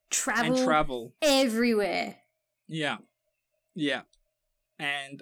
[0.09, 0.55] Travel.
[0.55, 1.13] and travel.
[1.21, 2.19] everywhere.
[2.67, 2.97] Yeah,
[3.73, 4.03] yeah,
[4.79, 5.21] and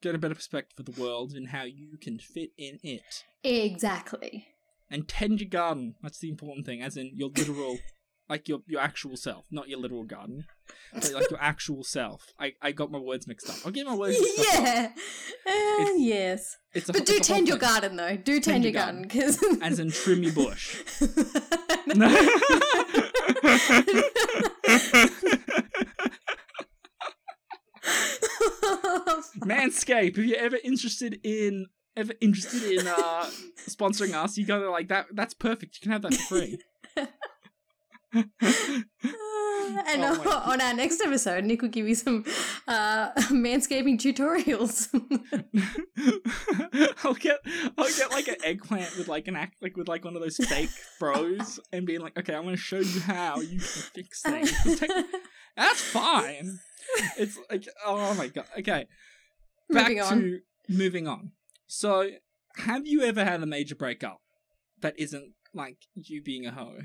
[0.00, 3.24] get a better perspective of the world and how you can fit in it.
[3.44, 4.46] Exactly.
[4.90, 5.94] and tend your garden.
[6.02, 7.78] That's the important thing, as in your literal,
[8.30, 10.44] like your your actual self, not your literal garden,
[10.94, 12.32] but like your actual self.
[12.38, 13.56] I, I got my words mixed up.
[13.66, 14.64] I'll get my words mixed up.
[14.64, 14.92] yeah.
[15.46, 15.50] Uh,
[15.82, 16.56] It's- yes.
[16.72, 18.16] It's a, But do tend your garden though.
[18.16, 20.76] Do tend, your your garden because As in trim your bush.
[29.40, 30.18] Manscape.
[30.18, 31.66] If you're ever interested in
[31.96, 33.26] ever interested in uh
[33.68, 35.06] sponsoring us, you gotta like that.
[35.12, 35.76] That's perfect.
[35.76, 36.58] You can have that for free.
[38.14, 42.24] and Oh on our next episode, Nick will give you some
[42.66, 44.88] uh, manscaping tutorials.
[47.04, 47.38] I'll get
[47.78, 50.36] I'll get like an eggplant with like an act like with like one of those
[50.36, 54.80] fake froze and being like, okay, I'm gonna show you how you can fix things.
[54.80, 54.90] Like-
[55.56, 56.58] That's fine.
[57.18, 58.46] It's like oh my god.
[58.58, 58.86] Okay.
[59.70, 60.40] Back Moving to on.
[60.68, 61.32] moving on.
[61.68, 62.10] So
[62.56, 64.20] have you ever had a major breakup
[64.80, 66.78] that isn't like you being a hoe?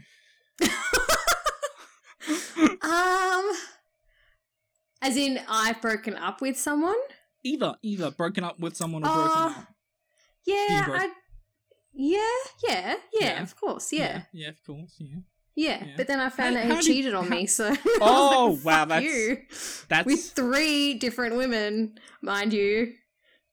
[2.82, 3.52] Um,
[5.02, 6.96] as in, I've broken up with someone.
[7.44, 9.68] Either either broken up with someone or broken Uh, up.
[10.46, 11.10] Yeah, broke- I.
[11.94, 12.20] Yeah,
[12.68, 13.44] yeah, yeah, Yeah.
[13.44, 15.08] of course, yeah, Yeah, of course, yeah.
[15.56, 15.86] yeah.
[15.86, 15.94] Yeah.
[15.96, 17.74] But then I found How- out how he did- cheated on how- me, so.
[18.02, 19.38] Oh, like, wow, "Fuck that's- you.
[19.88, 22.94] That's with three different women, mind you.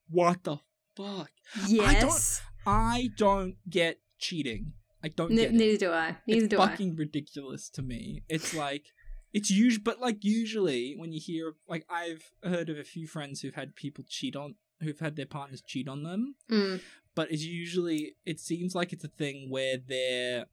[0.08, 0.56] what the
[0.96, 1.30] fuck.
[1.68, 2.40] Yes.
[2.66, 4.72] I don't get cheating.
[5.05, 5.55] I don't N- get it.
[5.55, 6.17] neither do I.
[6.27, 8.23] Neither it's do fucking ridiculous to me.
[8.29, 8.85] It's like
[9.33, 13.41] it's usually, but like usually when you hear like I've heard of a few friends
[13.41, 16.81] who've had people cheat on, who've had their partners cheat on them, Mm.
[17.15, 20.47] but it's usually it seems like it's a thing where they're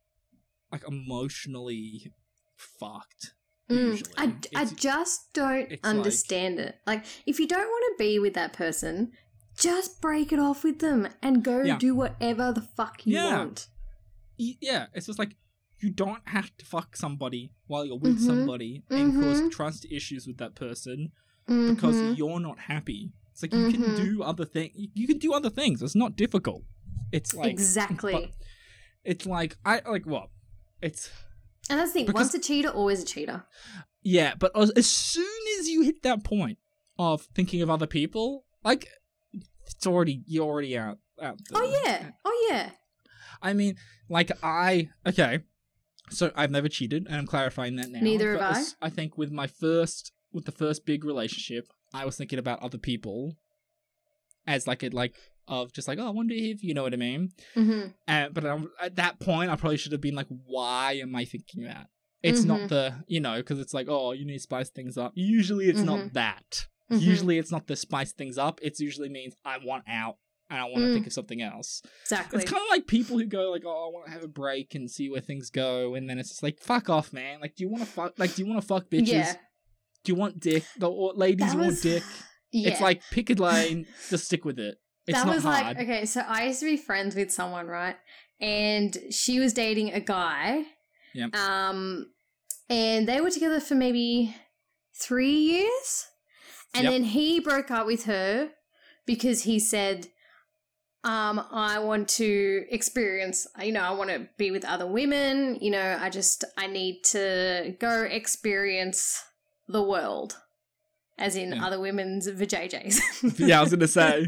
[0.71, 2.11] like emotionally
[2.55, 3.33] fucked.
[3.69, 4.03] Mm.
[4.17, 6.75] I, I just don't it's like- understand it.
[6.87, 9.11] Like, if you don't want to be with that person,
[9.57, 11.77] just break it off with them and go Yeah.
[11.77, 13.37] do whatever the fuck you Yeah.
[13.37, 13.67] want.
[14.39, 15.35] Yeah, it's just like
[15.79, 18.25] you don't have to fuck somebody while you're with Mhm.
[18.25, 19.21] somebody and Mhm.
[19.21, 21.11] cause trust issues with that person
[21.45, 22.17] because Mhm.
[22.17, 23.11] you're not happy.
[23.31, 23.95] It's like you can Mhm.
[23.97, 24.73] do other things.
[24.93, 25.81] You can do other things.
[25.81, 26.63] It's not difficult.
[27.11, 28.33] It's like exactly.
[29.03, 30.29] it's like I like what
[30.81, 31.09] it's
[31.69, 32.05] and that's the thing.
[32.07, 33.45] because- Once a cheater, always a cheater.
[34.03, 36.57] yeah, but as, as soon as you hit that point
[36.97, 38.87] of thinking of other people, like
[39.65, 41.39] it's already you're already out out.
[41.53, 42.11] Oh yeah.
[42.25, 42.71] Oh yeah.
[43.41, 43.75] I mean,
[44.09, 45.39] like I okay,
[46.09, 47.99] so I've never cheated, and I'm clarifying that now.
[48.01, 48.41] Neither have
[48.81, 48.87] I.
[48.87, 52.77] I think with my first, with the first big relationship, I was thinking about other
[52.77, 53.35] people
[54.47, 55.15] as like it like
[55.47, 57.31] of just like oh, I wonder if you know what I mean.
[57.55, 61.15] hmm Uh, but I'm, at that point, I probably should have been like, why am
[61.15, 61.87] I thinking that?
[62.21, 62.45] It's Mhm.
[62.47, 65.13] not the you know because it's like oh you need to spice things up.
[65.15, 65.85] Usually it's Mhm.
[65.85, 66.67] not that.
[66.91, 67.01] Mhm.
[67.01, 68.59] Usually it's not the spice things up.
[68.61, 70.17] It usually means I want out
[70.49, 70.93] and I want to Mm.
[70.93, 71.81] think of something else.
[72.03, 72.41] Exactly.
[72.41, 74.75] It's kind of like people who go like, "Oh, I want to have a break
[74.75, 77.39] and see where things go," and then it's just like, "Fuck off, man!
[77.39, 78.17] Like, do you want to fuck?
[78.17, 79.07] Like, do you want to fuck bitches?
[79.07, 79.33] Yeah.
[80.03, 80.63] Do you want dick?
[80.77, 82.03] The or ladies That want dick?
[82.51, 82.69] Yeah.
[82.71, 84.79] It's like pick a lane, just stick with it.
[85.05, 85.65] It's that was hard.
[85.65, 86.05] like okay.
[86.05, 87.95] So I used to be friends with someone, right?
[88.41, 90.63] And she was dating a guy.
[91.13, 91.27] Yeah.
[91.33, 92.11] Um,
[92.67, 94.35] and they were together for maybe
[94.99, 96.07] three years,
[96.73, 96.93] and Yep.
[96.93, 98.51] then he broke up with her
[99.05, 100.07] because he said,
[101.03, 105.57] um, I want to experience, you know, I want to be with other women.
[105.61, 109.23] You know, I just, I need to go experience
[109.67, 110.37] the world,
[111.17, 111.65] as in Yeah.
[111.65, 112.99] other women's vajayjays.
[113.39, 114.27] yeah, I was gonna say.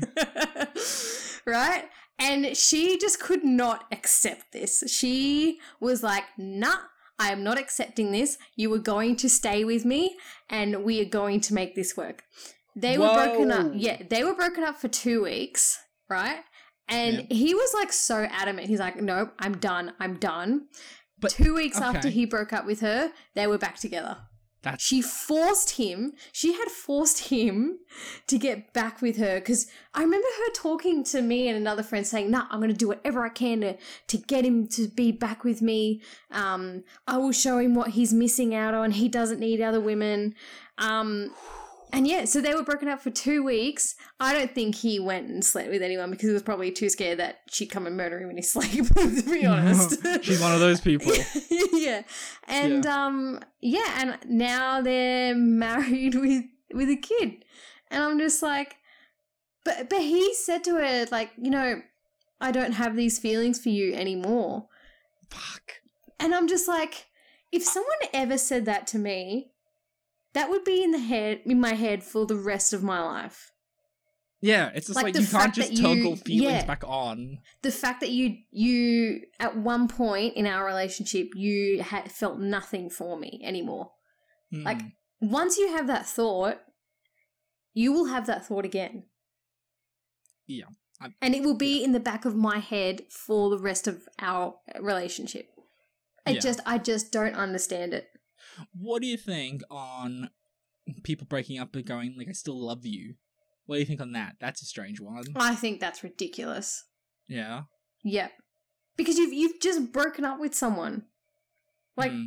[1.46, 1.86] right?
[2.20, 4.84] And she just could not accept this.
[4.88, 6.76] She was like, nah,
[7.18, 8.38] I am not accepting this.
[8.56, 10.16] You are going to stay with me
[10.50, 12.24] and we are going to make this work.
[12.76, 13.72] They were broken up.
[13.76, 15.80] Yeah, they were broken up for two weeks,
[16.10, 16.40] right?
[16.91, 18.67] And he was like so adamant.
[18.67, 19.93] He's like, nope, I'm done.
[19.99, 20.67] I'm done.
[21.19, 24.17] But- two weeks after he broke up with her, they were back together.
[24.63, 27.80] That's She forced him, she had forced him
[28.27, 32.06] to get back with her because I remember her talking to me and another friend
[32.06, 33.77] saying, Nah, I'm going to do whatever I can to,
[34.10, 36.01] to get him to be back with me.
[36.30, 38.91] Um, I will show him what he's missing out on.
[38.91, 40.36] He doesn't need other women.
[40.77, 41.34] Um,
[41.93, 43.95] and yeah, so they were broken up for two weeks.
[44.19, 47.19] I don't think he went and slept with anyone because he was probably too scared
[47.19, 49.99] that she'd come and murder him in his sleep, to be honest.
[50.23, 51.13] She's one of those people.
[51.73, 52.04] yeah.
[52.47, 57.43] And um yeah, and now they're married with with a kid.
[57.89, 58.77] And I'm just like
[59.65, 61.82] but but he said to her like, you know,
[62.39, 64.67] I don't have these feelings for you anymore.
[65.30, 65.82] Fuck.
[66.19, 67.08] And I'm just like
[67.51, 69.51] if someone ever said that to me,
[70.34, 73.52] that would be in the head in my head for the rest of my life.
[74.44, 76.65] Yeah, it's just Like like, you can't just you- toggle feelings yeah.
[76.65, 77.39] back on.
[77.62, 82.89] the fact that you you at one point in our relationship you had felt nothing
[82.89, 83.91] for me anymore
[84.52, 84.63] Hmm.
[84.63, 84.82] Like,
[85.22, 86.60] once you have that thought
[87.74, 89.04] you will have that thought again
[90.48, 90.65] Yeah,
[91.00, 94.08] I'm- and it will be in the back of my head for the rest of
[94.20, 95.48] our relationship
[96.26, 96.39] i Yeah.
[96.39, 98.08] just i just don't understand it
[98.74, 100.30] what do you think on
[101.04, 103.16] people breaking up and going like, "I still love you"?
[103.66, 104.36] What do you think on that?
[104.40, 105.24] That's a strange one.
[105.36, 106.84] i think that's ridiculous
[107.28, 107.64] Yeah.
[108.04, 108.30] yeah
[108.98, 111.06] because you've you've just broken up with someone
[111.96, 112.24] like Hmm.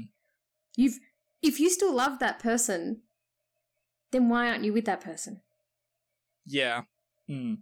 [0.77, 0.99] you've
[1.43, 3.03] if you still love that person
[4.13, 5.43] then why aren't you with that person
[6.47, 6.83] Yeah.
[7.29, 7.55] Hmm.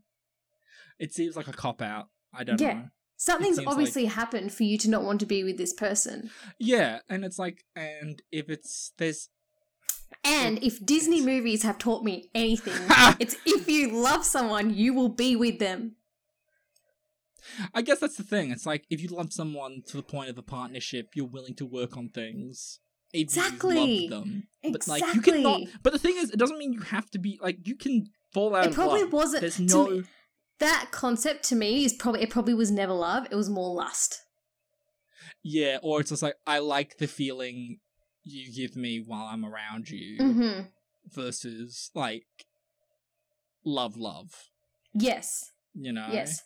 [0.99, 2.09] It seems like a cop out.
[2.33, 2.75] I don't Yeah.
[2.75, 2.89] know.
[3.25, 7.25] Something's obviously happened for you to not want to be with this person Yeah, and
[7.25, 9.29] it's like, and if it's there's
[10.25, 12.75] and if disney movies have taught me anything
[13.19, 15.97] it's if you love someone you will be with them
[17.75, 18.53] I guess that's the thing.
[18.53, 21.67] It's like if you love someone to the point of a partnership, you're willing to
[21.67, 22.79] work on things.
[23.13, 23.83] If Exactly.
[24.05, 24.49] you love them.
[24.71, 27.39] But like you cannot but the thing is it doesn't mean you have to be
[27.43, 29.13] like you can fall out it of probably love.
[29.13, 30.05] wasn't There's no me-
[30.63, 34.23] that concept to me is probably it probably was never love it was more lust
[35.43, 37.81] Yeah, or it's just like I like the feeling
[38.25, 40.61] you give me while I'm around you hmm
[41.13, 42.27] versus like
[43.65, 44.31] love love.
[44.95, 46.09] yes You know?
[46.13, 46.43] yes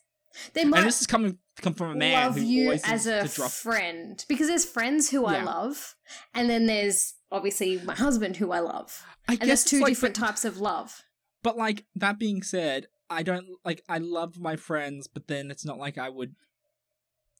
[0.52, 3.22] they might And this is coming come from a man love who you as a
[3.26, 5.94] to drop friend because there's friends who I love,
[6.34, 9.92] and then there's obviously my husband who I love, I and guess there's two like-
[9.92, 11.02] different types of love.
[11.42, 15.64] But like that being said, I don't like I love my friends, but then it's
[15.64, 16.34] not like I would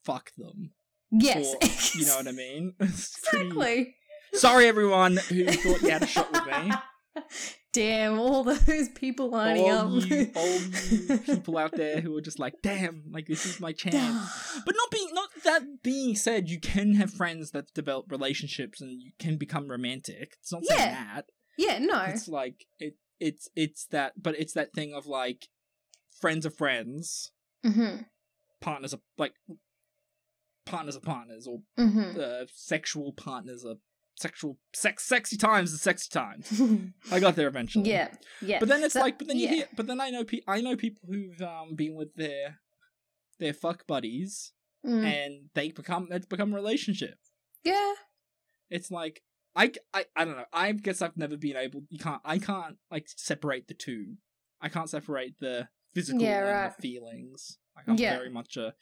[0.05, 0.71] fuck them.
[1.11, 2.75] Yes, Or, you know what I mean?
[2.81, 3.95] It's pretty- exactly.
[4.35, 6.73] Sorry everyone who thought you had a shot with me.
[7.73, 10.11] Damn, all those people lining all up.
[10.11, 13.73] you, all you people out there who are just like, damn, like this is my
[13.85, 14.61] chance.
[14.65, 19.03] But not being not that being said, you can have friends that develop relationships and
[19.03, 20.37] you can become romantic.
[20.41, 21.05] It's not saying Yeah.
[21.17, 21.27] that.
[21.59, 22.01] yeah, no.
[22.09, 25.49] It's like it it's it's that but it's that thing of like
[26.21, 27.31] friends of friends,
[27.65, 28.03] Mm-hmm.
[28.61, 29.33] partners of like
[30.65, 32.21] partners of partners or Mm-hmm.
[32.21, 33.77] uh, sexual partners are
[34.17, 36.61] sexual sex sexy times are sexy times.
[37.13, 37.91] I got there eventually.
[37.91, 38.09] yeah,
[38.41, 38.59] yeah.
[38.61, 39.55] But then it's So- like, but then you yeah.
[39.55, 42.59] hear, but then I know, pe- I know people who've um been with their
[43.39, 44.53] their fuck buddies,
[44.85, 45.05] Mm.
[45.05, 47.19] and they become it's become a relationship.
[47.65, 47.95] yeah.
[48.71, 49.23] It's like
[49.55, 50.45] I, I I don't know.
[50.53, 51.83] I guess I've never been able.
[51.89, 52.21] You can't.
[52.25, 54.17] I can't like separate the two.
[54.61, 56.75] I can't separate the physical Yeah, right.
[56.81, 57.57] feelings.
[57.75, 58.17] Like, I'm Yeah.
[58.19, 58.75] very much a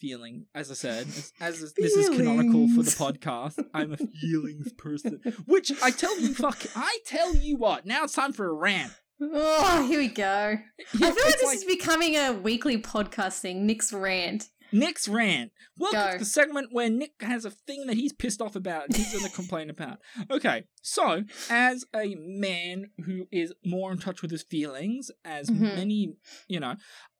[0.00, 0.46] feeling.
[0.54, 3.62] As I said, as, as this is canonical for the podcast.
[3.74, 5.20] I'm a feelings person.
[5.46, 6.58] Which I tell you, fuck.
[6.74, 7.84] I tell you what.
[7.86, 8.92] Now it's time for a rant.
[9.20, 10.56] Oh, here we go.
[10.94, 13.66] Yeah, I feel like this is becoming a weekly podcast thing.
[13.66, 14.48] Nick's rant.
[14.72, 15.52] Nick's rant.
[15.76, 16.12] Welcome Go.
[16.12, 19.12] to the segment where Nick has a thing that he's pissed off about and he's
[19.12, 19.98] going to complain about.
[20.30, 25.60] Okay, so as a man who is more in touch with his feelings, as Mhm.
[25.76, 26.16] many,
[26.48, 26.76] you know,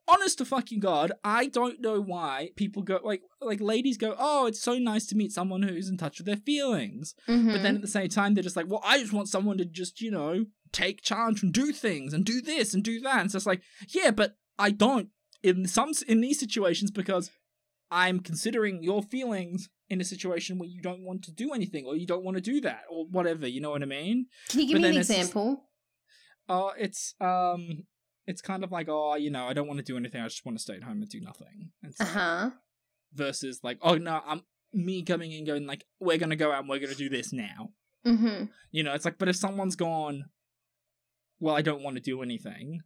[0.06, 4.46] honest to fucking god, I don't know why people go like like ladies go, oh,
[4.46, 7.52] it's so nice to meet someone who's in touch with their feelings, Mm-hmm.
[7.52, 9.64] but then at the same time they're just like, well, I just want someone to
[9.64, 13.16] just you know take charge and do things and do this and do that.
[13.20, 15.08] And it's just like, yeah, but I don't
[15.42, 17.30] in some in these situations because
[17.90, 21.96] I'm considering your feelings in a situation where you don't want to do anything or
[21.96, 23.46] you don't want to do that or whatever.
[23.46, 24.26] You know what I mean?
[24.50, 25.64] Can you give but me an then it's just- example?
[26.50, 27.84] Oh, it's um,
[28.26, 30.20] it's kind of like oh, you know, I don't want to do anything.
[30.22, 31.70] I just want to stay at home and do nothing.
[31.82, 32.50] And Uh huh.
[33.14, 36.68] Versus like, oh no, I'm me coming in going like, we're gonna go out and
[36.68, 37.70] we're gonna do this now.
[38.06, 38.44] Mm-hmm.
[38.70, 40.24] You know, it's like, but if someone's gone,
[41.40, 42.80] well, I don't want to do anything.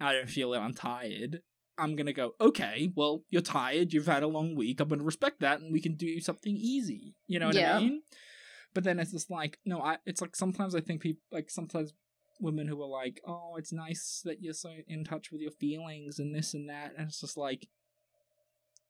[0.00, 0.58] I don't feel it.
[0.58, 1.40] I'm tired.
[1.78, 2.32] I'm gonna go.
[2.40, 3.92] Okay, well, you're tired.
[3.92, 4.80] You've had a long week.
[4.80, 7.14] I'm gonna respect that, and we can do something easy.
[7.26, 7.76] You know what Yeah.
[7.76, 8.02] I mean?
[8.74, 9.98] But then it's just like, no, I.
[10.06, 11.92] It's like sometimes I think people like sometimes
[12.40, 16.18] women who are like, oh, it's nice that you're so in touch with your feelings
[16.18, 17.68] and this and that, and it's just like,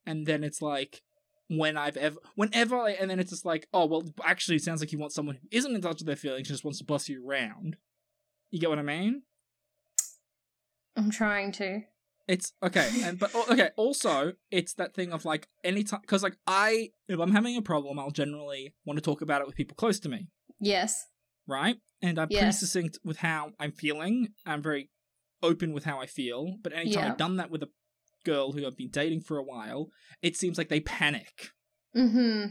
[0.07, 1.03] and then it's like,
[1.49, 4.81] when I've ever, whenever, I, and then it's just like, oh well, actually, it sounds
[4.81, 6.85] like you want someone who isn't in touch with their feelings, and just wants to
[6.85, 7.77] boss you around.
[8.51, 9.23] You get what I mean?
[10.97, 11.83] I'm trying to.
[12.29, 13.71] It's okay, and but okay.
[13.77, 17.63] Also, it's that thing of like any time because like I, if I'm having a
[17.63, 20.29] problem, I'll generally want to talk about it with people close to me,
[20.61, 21.07] Yes.
[21.47, 21.77] right?
[22.03, 24.29] And I'm pretty succinct with how I'm feeling.
[24.47, 24.91] I'm very
[25.43, 26.57] open with how I feel.
[26.63, 27.11] But anytime Yeah.
[27.13, 27.71] I've done that with a
[28.25, 29.89] girl who I've been dating for a while,
[30.21, 31.49] it seems like they panic.
[31.97, 32.51] Mm-hmm.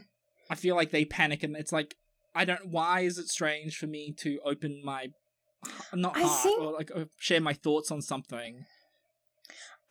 [0.50, 1.96] I feel like they panic, and it's like
[2.34, 2.70] I don't.
[2.72, 5.10] Why is it strange for me to open my
[5.94, 8.66] not heart think- or like uh, share my thoughts on something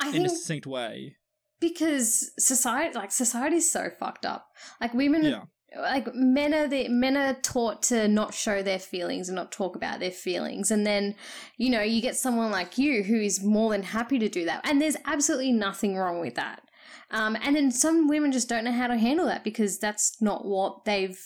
[0.00, 1.16] I in a succinct way?
[1.58, 4.46] because society, like society's so fucked up.
[4.80, 5.44] Like women, Yeah.
[5.80, 9.74] like men are the men are taught to not show their feelings and not talk
[9.74, 11.14] about their feelings, and then
[11.56, 14.60] you know you get someone like you who is more than happy to do that,
[14.68, 16.62] and there's absolutely nothing wrong with that.
[17.10, 20.44] Um, and then some women just don't know how to handle that because that's not
[20.44, 21.18] what they've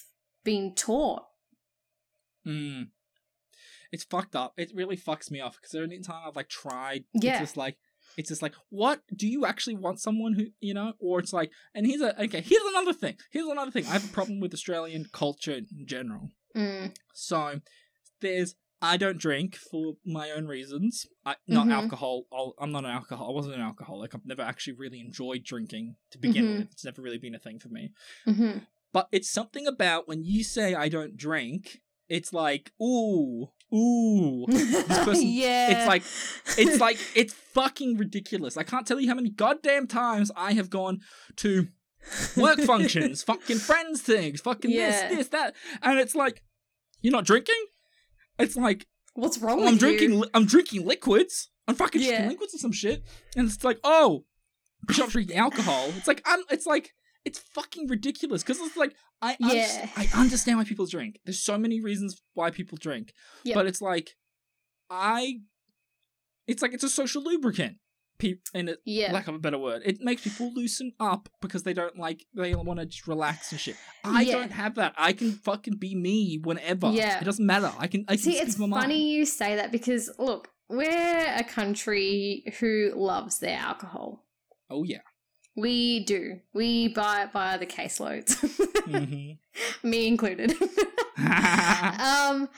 [0.44, 1.22] been taught.
[2.46, 2.88] Mm.
[3.92, 4.54] It's fucked up.
[4.56, 7.32] It really fucks me off because every time I've like tried, Yeah.
[7.32, 7.76] it's just like
[8.16, 10.92] it's just like, what do you actually want someone who you know?
[10.98, 12.40] Or it's like, and here's a okay.
[12.40, 13.16] Here's another thing.
[13.30, 13.86] Here's another thing.
[13.86, 16.30] I have a problem with Australian culture in general.
[16.56, 16.94] Mm.
[17.14, 17.60] So
[18.20, 21.06] there's I don't drink for my own reasons.
[21.26, 21.72] I, not Mhm.
[21.72, 22.24] alcohol.
[22.32, 23.28] I'll, I'm not an alcohol.
[23.28, 24.14] I wasn't an alcoholic.
[24.14, 26.58] I've never actually really enjoyed drinking to begin Mhm.
[26.60, 26.72] with.
[26.72, 27.92] It's never really been a thing for me.
[28.24, 28.58] hmm
[28.92, 34.46] But it's something about when you say I don't drink, it's like, ooh, ooh.
[34.88, 36.02] person- yeah, it's like-
[36.58, 38.56] It's like, it's fucking ridiculous.
[38.58, 41.00] I can't tell you how many goddamn times I have gone
[41.36, 41.68] to
[42.36, 45.08] work functions, fucking friends things, fucking Yeah.
[45.08, 45.54] this, this, that.
[45.82, 46.42] And it's like,
[47.00, 47.64] you're not drinking?
[48.38, 51.50] It's like, What's wrong well, I'm drinking, li- I'm drinking liquids.
[51.66, 52.08] I'm fucking Yeah.
[52.10, 53.02] drinking liquids or some shit.
[53.36, 54.24] And it's like, oh,
[54.98, 55.86] not drinking alcohol.
[55.96, 56.92] It's like, I'm, it's like,
[57.24, 59.88] it's fucking ridiculous because it's like I Yeah.
[59.96, 61.18] I understand why people drink.
[61.24, 63.12] There's so many reasons why people drink,
[63.44, 63.54] Yep.
[63.54, 64.10] but it's like
[64.90, 65.40] I,
[66.46, 67.76] it's like it's a social lubricant.
[68.18, 71.62] Pe- in a Yeah, lack of a better word, it makes people loosen up because
[71.62, 73.76] they don't like they want to just relax and shit.
[74.04, 74.32] I Yeah.
[74.40, 74.92] don't have that.
[74.98, 76.90] I can fucking be me whenever.
[76.90, 77.18] Yeah.
[77.20, 77.72] it doesn't matter.
[77.78, 78.04] I can.
[78.08, 78.82] I See, speak it's my mind.
[78.82, 84.26] funny you say that because look, we're a country who loves their alcohol.
[84.68, 85.00] Oh yeah.
[85.60, 86.40] We do.
[86.52, 88.34] We buy it by the caseloads,
[88.86, 89.32] hmm
[89.88, 90.52] me included.
[91.18, 92.48] um,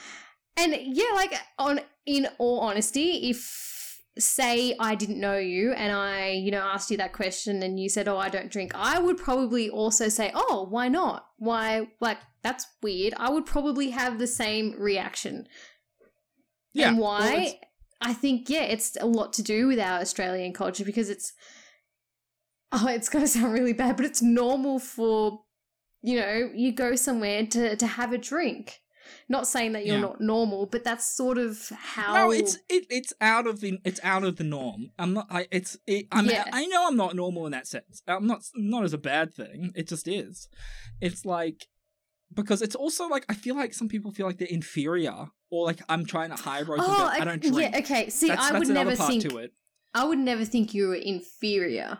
[0.56, 6.30] And yeah, like on in all honesty, if say I didn't know you and I,
[6.32, 9.16] you know, asked you that question and you said, "Oh, I don't drink." I would
[9.16, 11.26] probably also say, "Oh, why not?
[11.38, 15.46] Why like that's weird." I would probably have the same reaction.
[16.74, 16.88] Yeah.
[16.90, 17.32] and why?
[17.32, 17.54] it's-
[18.04, 21.32] I think yeah, it's a lot to do with our Australian culture because it's
[22.72, 25.40] oh, it's going to sound really bad, but it's normal for
[26.04, 28.80] you know, you go somewhere to to have a drink.
[29.28, 30.02] Not saying that you're Yeah.
[30.02, 34.00] not normal, but that's sort of how No, it's it, it's out of the it's
[34.02, 34.90] out of the norm.
[34.98, 35.26] I'm not.
[35.30, 36.26] I it's it, I'm.
[36.26, 36.44] Yeah.
[36.52, 38.02] I know I'm not normal in that sense.
[38.06, 39.72] I'm not not as a bad thing.
[39.74, 40.48] It just is.
[41.00, 41.66] It's like
[42.34, 45.80] because it's also like I feel like some people feel like they're inferior or like
[45.88, 46.80] I'm trying to high road.
[46.80, 47.58] Oh, I, I don't drink.
[47.60, 48.08] yeah, okay.
[48.08, 49.26] See, that's, I that's would never think.
[49.94, 51.98] I would never think you were inferior.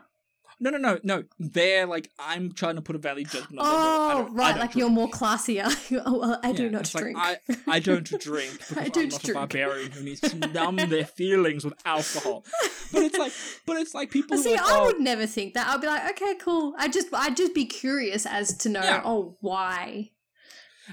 [0.63, 1.25] No, no, no, no.
[1.41, 3.75] They're like I'm trying to put a value judgment on them.
[3.75, 4.77] I Oh, I right, like drink.
[4.77, 5.67] you're more classier.
[6.07, 7.19] oh, well, I do Yeah, not it's like, drink.
[7.19, 7.37] I-
[7.67, 9.37] I don't drink because I I'm don't not drink.
[9.37, 12.45] a barbarian who needs to numb their feelings with alcohol.
[12.93, 13.33] But it's like,
[13.67, 14.37] but it's like people.
[14.39, 15.67] See, like, I oh, would never think that.
[15.67, 16.75] I'd be like, okay, cool.
[16.79, 19.03] I just, I'd just be curious as to know, Yeah.
[19.05, 20.11] oh, why.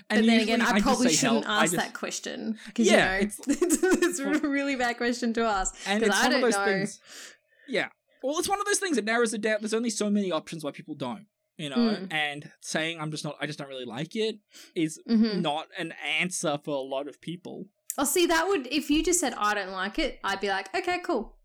[0.09, 1.61] and but then again, usually I probably shouldn't help.
[1.63, 5.41] Ask just- that question because Yeah, you know it's, it's a really bad question to
[5.41, 5.75] ask.
[5.85, 6.65] and 'cause it's I don't those know.
[6.65, 6.99] things.
[7.67, 7.89] Yeah,
[8.23, 9.57] well, it's one of those things that narrows it down.
[9.61, 11.25] There's only so many options why people don't,
[11.57, 11.75] you know.
[11.77, 12.11] Mm.
[12.13, 14.39] And saying I'm just not, I just don't really like it,
[14.75, 17.65] is hmm not an answer for a lot of people.
[17.97, 20.73] Oh, see, that would if you just said I don't like it, I'd be like,
[20.75, 21.35] okay, cool.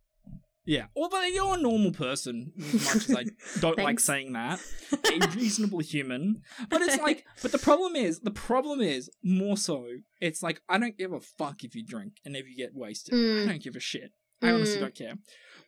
[0.66, 3.25] Yeah, although you're a normal person, as much as I
[3.61, 4.61] don't like saying that,
[5.12, 6.41] a reasonable human.
[6.70, 9.85] But it's like, but the problem is, the problem is more so.
[10.22, 13.12] It's like I don't give a fuck if you drink and if you get wasted.
[13.12, 13.43] Mm.
[13.45, 14.12] I don't give a shit.
[14.43, 14.81] I honestly Mm.
[14.85, 15.14] don't care.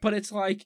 [0.01, 0.65] But it's like,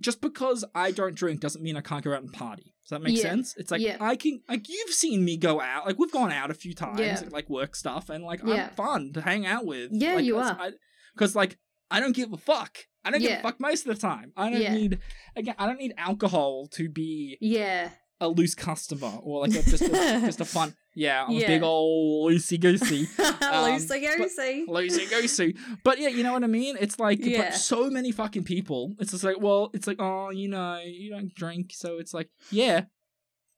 [0.00, 2.74] just because I don't drink doesn't mean I can't go out and party.
[2.84, 3.22] Does that make Yeah.
[3.22, 3.54] sense?
[3.56, 3.96] It's like Yeah.
[4.00, 5.86] I can, like you've seen me go out.
[5.86, 7.18] Like we've gone out a few times, Yeah.
[7.20, 8.40] and, like work stuff, and like.
[8.46, 9.90] I'm fun to hang out with.
[9.92, 10.70] Yeah, like, you are.
[11.14, 11.58] Because like
[11.90, 12.78] I don't give a fuck.
[13.04, 14.32] I don't give a fuck most of the time.
[14.36, 14.98] I don't need
[15.36, 15.54] again.
[15.58, 17.90] I don't need alcohol to be Yeah.
[18.20, 19.88] a loose customer or like a, just a,
[20.26, 20.74] just a fun.
[20.98, 21.46] Yeah, I'm a Yeah.
[21.46, 24.64] big old loosey goosey, Loosey goosey.
[24.66, 25.56] loosey goosey.
[25.84, 26.76] But yeah, you know what I mean.
[26.80, 27.50] It's like, Yeah.
[27.50, 28.94] so many fucking people.
[28.98, 32.30] It's just like, well, it's like, oh, you know, you don't drink, so it's like,
[32.50, 32.84] yeah.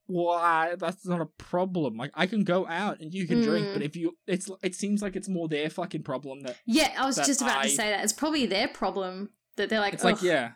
[0.09, 1.97] Well, I, that's not a problem.
[1.97, 3.73] Like, I can go out and you can drink, Mm.
[3.75, 7.07] but if you, it's, it seems like it's more their fucking problem that Yeah, I
[7.07, 8.03] was just about I- to say that.
[8.03, 10.53] It's probably their problem that they're like, it's like, yeah,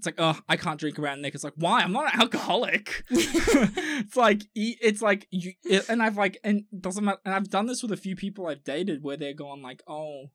[0.00, 1.34] it's like, oh, I can't drink around Nick.
[1.34, 1.82] It's like, why?
[1.82, 3.04] I'm not an alcoholic.
[3.10, 7.20] it's like, it's like you, it, and I've like, and doesn't matter.
[7.26, 10.30] And I've done this with a few people I've dated where they're going like, oh,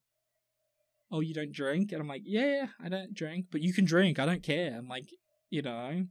[1.11, 4.19] oh, you don't drink, and I'm like, yeah, I don't drink, but you can drink.
[4.19, 4.75] I don't care.
[4.77, 5.09] I'm like,
[5.49, 6.05] you know,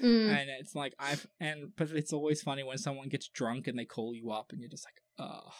[0.00, 0.30] Mm.
[0.30, 3.84] and it's like I've and but it's always funny when someone gets drunk and they
[3.84, 5.50] call you up and you're just like, oh.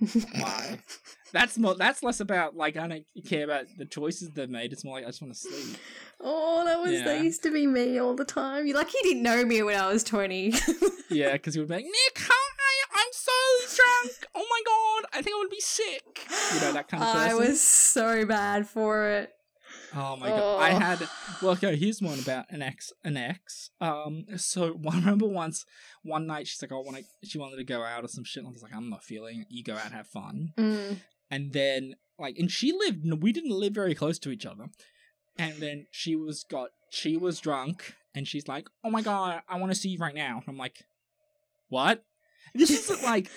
[0.00, 0.78] Why?
[1.32, 1.74] That's more.
[1.74, 4.72] That's less about like I don't care about the choices they've made.
[4.72, 5.76] It's more like I just want to sleep.
[6.20, 7.04] Oh, that was Yeah.
[7.04, 8.66] that used to be me all the time.
[8.66, 10.52] You like you didn't know me when I was twenty.
[11.10, 14.26] Yeah, because he would be like, Nick, hi, I'm so drunk.
[14.34, 16.26] Oh my god, I think I would be sick.
[16.54, 17.30] You know that kind of person.
[17.30, 19.30] I was so bad for it.
[19.96, 20.78] Oh my god, I Oh.
[20.78, 21.08] had.
[21.40, 22.92] Well, okay, here's one about an ex.
[23.04, 23.70] An ex.
[23.80, 25.64] Um, so I remember once,
[26.02, 27.04] one night she's like, I want to.
[27.26, 28.42] She wanted to go out or some shit.
[28.42, 29.46] And I was like, I'm not feeling it.
[29.50, 30.52] You go out, have fun.
[30.58, 30.96] Mm.
[31.30, 33.04] And then like, and she lived.
[33.22, 34.66] We didn't live very close to each other.
[35.38, 36.68] And then she was got.
[36.90, 40.14] She was drunk, and she's like, Oh my god, I want to see you right
[40.14, 40.36] now.
[40.36, 40.84] And I'm like,
[41.68, 42.04] What?
[42.54, 43.28] This is like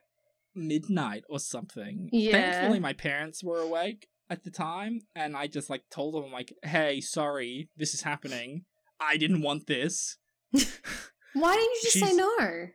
[0.54, 2.08] midnight or something.
[2.12, 2.32] Yeah.
[2.32, 6.32] Thankfully, my parents were awake at the time, and I just like told him I'm
[6.32, 8.64] like, "Hey, sorry, this is happening.
[9.00, 10.16] I didn't want this."
[10.52, 12.68] Why didn't you just say no?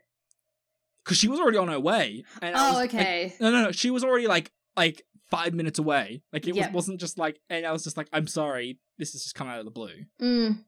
[1.03, 2.23] Because she was already on her way.
[2.41, 3.33] Oh, was, like- okay.
[3.39, 3.71] no, no, no.
[3.71, 6.21] She was already like like five minutes away.
[6.33, 9.23] Like it was, wasn't just like, and I was just like, "I'm sorry, this has
[9.23, 10.63] just come out of the blue." Mm.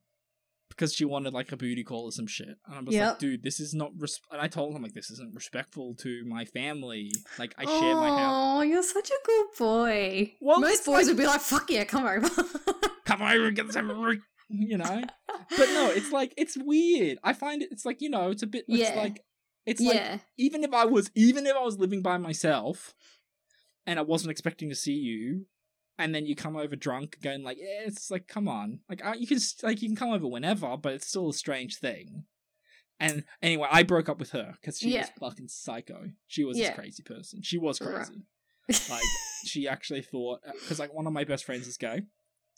[0.70, 3.08] Because she wanted like a booty call or some shit, and I was Yep.
[3.10, 4.20] like, "Dude, this is not." Res-.
[4.32, 7.12] And I told him like, "This isn't respectful to my family.
[7.40, 10.34] Like, I share my house." Oh, you're such a good boy.
[10.42, 12.30] Well, Most boys like- would be like, "Fuck yeah, come over."
[13.06, 14.18] come over and get over
[14.50, 15.02] you know
[15.58, 18.48] but no it's like it's weird i find it it's like you know it's a
[18.48, 18.96] bit it's Yeah.
[18.96, 19.22] like
[19.66, 22.94] it's like yeah, even if i was even if i was living by myself
[23.86, 25.46] and i wasn't expecting to see you
[25.98, 29.16] and then you come over drunk going like yeah it's like come on like I,
[29.16, 32.26] you can like you can come over whenever but it's still a strange thing
[33.00, 35.02] and anyway i broke up with her because she Yeah.
[35.02, 36.68] was fucking psycho she was Yeah.
[36.70, 38.24] this crazy person she was crazy
[38.90, 39.04] like
[39.46, 42.02] she actually thought because like one of my best friends is gay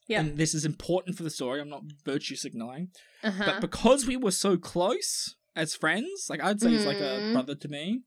[0.07, 0.21] Yeah.
[0.21, 2.89] and this is important for the story i'm not virtue signaling
[3.23, 3.43] uh-huh.
[3.45, 7.33] but because we were so close as friends like i'd say he's like a Mhm.
[7.33, 8.01] brother to me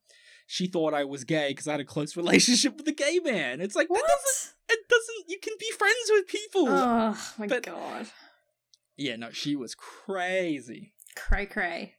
[0.44, 3.60] she thought I was gay because I had a close relationship with a gay man.
[3.62, 4.02] It's like What?
[4.02, 4.41] doesn't doesn't
[5.28, 6.68] you can be friends with people.
[6.68, 8.06] Oh my But- god.
[8.96, 10.94] yeah, no, she was crazy.
[11.16, 11.94] Cray cray.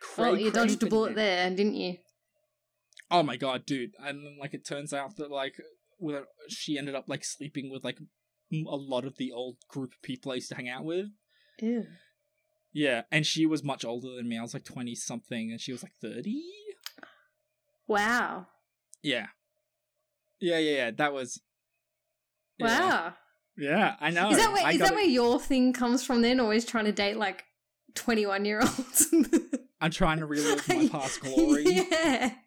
[0.00, 1.98] Cray, Well, you dodged a bullet there, didn't you?
[3.10, 3.92] Oh my god, dude!
[3.98, 5.54] And then like it turns out that like
[6.48, 7.98] she ended up like sleeping with like
[8.52, 11.06] a lot of the old group of people I used to hang out with.
[11.60, 11.86] Ew.
[12.72, 14.38] Yeah, and she was much older than me.
[14.38, 16.42] I was like twenty something, and she was like thirty.
[17.86, 18.48] Wow.
[19.02, 19.28] Yeah,
[20.40, 20.90] yeah, yeah, yeah.
[20.90, 21.40] That was.
[22.60, 23.14] Wow.
[23.58, 24.30] Yeah, I know.
[24.30, 26.40] Is that where is that where your thing comes from then?
[26.40, 27.44] Always trying to date like
[27.94, 29.06] twenty one year olds?
[29.80, 31.64] I'm trying to relive my past glory.
[31.90, 32.32] yeah.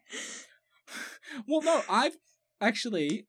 [1.46, 2.16] Well, no, I've
[2.60, 3.28] actually,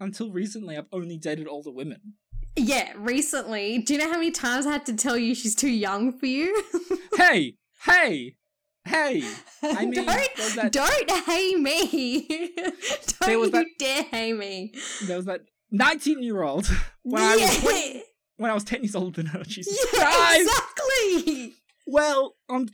[0.00, 2.14] until recently, I've only dated older women.
[2.56, 3.78] Yeah, recently.
[3.78, 6.24] Do you know how many times I had to tell you she's too young for
[6.26, 6.64] you?
[7.16, 8.36] hey, hey,
[8.86, 9.22] hey!
[9.62, 12.26] I mean, don't, that- don't hey me.
[13.20, 14.72] don't you that- dare hey me.
[15.06, 16.66] There was that 19 year old
[17.02, 18.02] when I was 20,
[18.36, 19.44] when I was 10 years older than her.
[19.44, 20.40] Jesus yeah Christ!
[20.42, 21.54] exactly.
[21.86, 22.68] Well, um,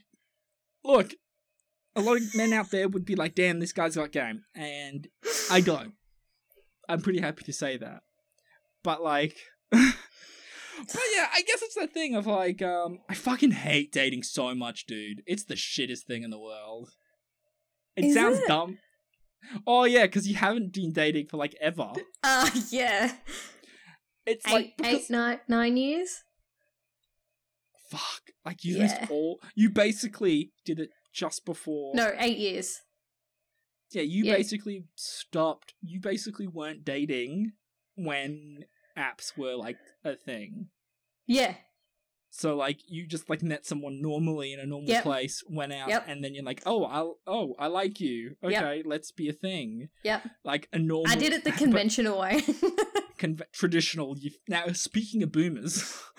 [0.84, 1.12] look,
[1.96, 5.06] a lot of men out there would be like, "Damn, this guy's got game," and
[5.50, 5.92] I don't.
[6.88, 8.00] I'm pretty happy to say that,
[8.82, 9.36] but like,
[9.70, 14.54] but yeah, I guess it's that thing of like, um, I fucking hate dating so
[14.54, 15.22] much, dude.
[15.26, 16.90] It's the shittest thing in the world.
[17.96, 18.48] It Is sounds it?
[18.48, 18.78] dumb.
[19.66, 21.92] Oh yeah, because you haven't been dating for like ever.
[22.22, 23.12] Uh yeah.
[24.26, 26.22] It's Eight, like because, eight, nine, nine years?
[27.90, 29.06] fuck, like you Yeah.
[29.10, 29.38] all.
[29.54, 31.94] You basically did it just before.
[31.94, 32.80] No, eight years.
[33.92, 34.34] Yeah, you Yeah.
[34.36, 35.74] basically stopped.
[35.80, 37.52] You basically weren't dating
[37.94, 38.64] when
[38.96, 40.70] apps were like a thing.
[41.26, 41.56] Yeah.
[42.36, 45.04] So like you just like met someone normally in a normal Yep.
[45.04, 46.06] place, went out, Yep.
[46.08, 48.34] and then you're like, oh, I'll, oh, I like you.
[48.42, 48.52] Yep.
[48.62, 49.88] Okay, let's be a thing.
[50.02, 50.26] Yep.
[50.44, 51.12] Like a normal.
[51.12, 52.40] I did it the conventional way.
[53.20, 54.18] conve- traditional.
[54.18, 55.96] You now speaking of boomers,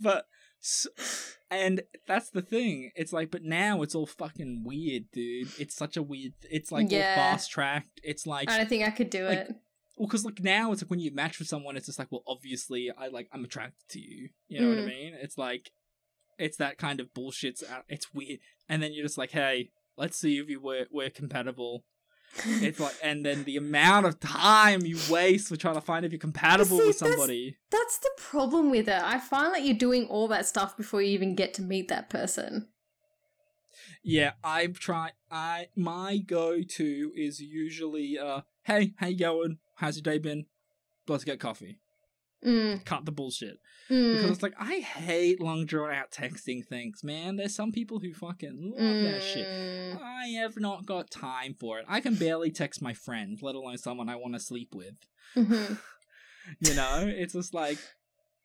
[0.00, 0.26] but
[0.62, 0.86] s
[1.50, 2.90] and that's the thing.
[2.96, 5.48] It's like, but now it's all fucking weird, dude.
[5.58, 6.32] It's such a weird.
[6.50, 7.10] It's like Yeah.
[7.16, 8.00] all fast tracked.
[8.02, 9.54] It's like I don't think I could do Like, it.
[9.96, 12.24] Well, because like now it's like when you match with someone, it's just like, well,
[12.26, 14.30] obviously, I like I'm attracted to you.
[14.48, 14.86] You know what I Mm.
[14.86, 15.14] mean?
[15.20, 15.70] It's like,
[16.38, 17.62] it's that kind of bullshit.
[17.88, 21.84] It's weird, and then you're just like, hey, let's see if you were we're compatible.
[22.60, 26.10] It's like, and then the amount of time you waste for trying to find if
[26.10, 27.56] you're compatible see, with somebody.
[27.70, 29.00] That's the problem with it.
[29.00, 32.10] I find that you're doing all that stuff before you even get to meet that
[32.10, 32.68] person.
[34.02, 35.12] Yeah, I've tried.
[35.30, 39.58] I my go to is usually, uh, hey, how you going?
[39.76, 40.46] How's your day been?
[41.08, 41.78] Let's get coffee.
[42.44, 43.56] Mm, Cut the bullshit.
[43.90, 47.36] mm, Because it's like I hate long drawn out texting things, man.
[47.36, 49.46] There's some people who fucking love that shit.
[49.48, 49.98] mm.
[50.02, 51.86] I have not got time for it.
[51.88, 54.94] I can barely text my friend, let alone someone I want to sleep with.
[55.36, 55.78] Mhm.
[56.60, 57.78] You know, it's just like,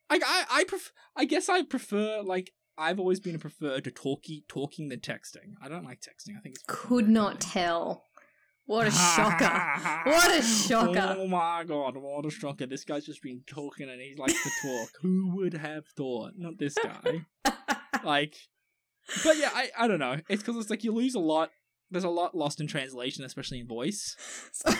[0.09, 3.91] I I I, pref- I guess I prefer like I've always been a prefer to
[3.91, 5.55] talkie talking than texting.
[5.61, 6.37] I don't like texting.
[6.37, 8.05] I think it's Could not tell.
[8.69, 10.05] What a shocker.
[10.11, 11.15] What a shocker.
[11.17, 12.67] Oh my god, what a shocker.
[12.67, 14.89] This guy's just been talking and he likes to talk.
[15.01, 16.33] Who would have thought?
[16.37, 17.25] Not this guy.
[18.03, 18.35] like
[19.23, 21.49] but yeah i i don't know it's because it's like you lose a lot
[21.89, 24.15] there's a lot lost in translation especially in voice
[24.53, 24.77] Sorry.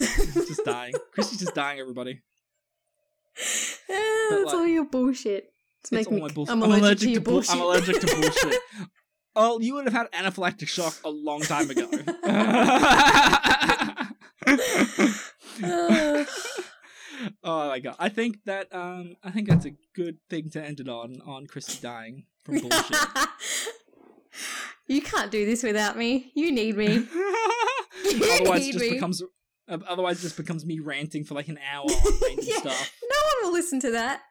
[0.00, 2.20] Just dying chrissy's just dying everybody
[3.88, 3.96] But,
[4.30, 5.44] That's like, all your bullshit.
[5.80, 6.22] It's it's making all me.
[6.28, 7.54] my bullshit I'm allergic, to your bull- bullshit.
[7.54, 8.60] i'm allergic to bullshit
[9.36, 11.88] oh you would have had anaphylactic shock a long time ago
[17.44, 20.80] oh my god i think that um i think that's a good thing to end
[20.80, 22.96] it on on chrissy dying from bullshit
[24.88, 26.32] you can't do this without me.
[26.34, 27.06] You need me.
[28.04, 28.90] You otherwise, need just me.
[28.90, 29.22] becomes
[29.68, 32.58] uh, otherwise it just becomes me ranting for like an hour on random Yeah.
[32.58, 32.92] stuff.
[33.02, 34.22] No one will listen to that.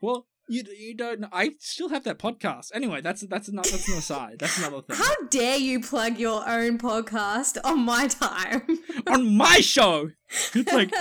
[0.00, 1.20] Well, you you don't.
[1.20, 1.28] know.
[1.32, 2.72] I still have that podcast.
[2.74, 4.38] Anyway, that's that's another that's another side.
[4.40, 4.96] That's another thing.
[4.96, 8.62] How dare you plug your own podcast on my time?
[9.06, 10.10] on my show,
[10.54, 10.92] it's like,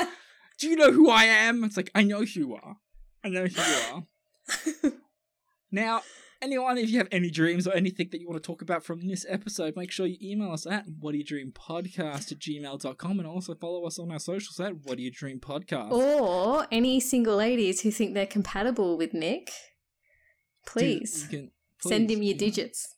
[0.60, 1.64] do you know who I am?
[1.64, 2.78] It's like I know who you are.
[3.24, 4.94] I know who you are.
[5.72, 6.04] now,
[6.42, 9.08] anyone, if you have any dreams or anything that you want to talk about from
[9.08, 13.20] this episode, make sure you email us at what do you dream podcast at gmail.com
[13.20, 15.92] and also follow us on our socials at what do you dream podcast.
[15.92, 19.52] or any single ladies who think they're compatible with Nick,
[20.66, 22.40] please, you can- send him your yeah.
[22.40, 22.96] digits.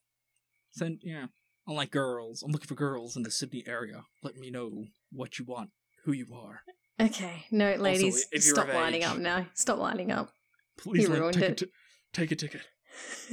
[0.72, 1.28] Send yeah.
[1.68, 2.42] I like girls.
[2.42, 4.06] I'm looking for girls in the Sydney area.
[4.24, 5.70] Let me know what you want,
[6.06, 6.62] who you are.
[7.00, 9.46] Okay, no, ladies, you're stop lining up now.
[9.54, 10.32] Stop lining up.
[10.78, 11.72] Please You ruined take a it.
[12.14, 12.62] take a ticket.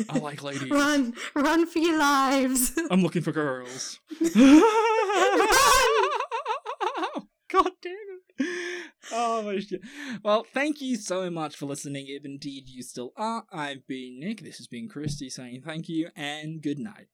[0.09, 0.71] I like ladies.
[0.71, 2.73] Run, run for your lives.
[2.91, 4.01] I'm looking for girls.
[7.51, 7.95] God damn
[8.39, 8.91] it.
[9.11, 9.81] Oh my shit.
[10.23, 13.45] Well, thank you so much for listening, if indeed you still are.
[13.51, 17.07] I've been Nick, this has been Christy saying thank you, and good night.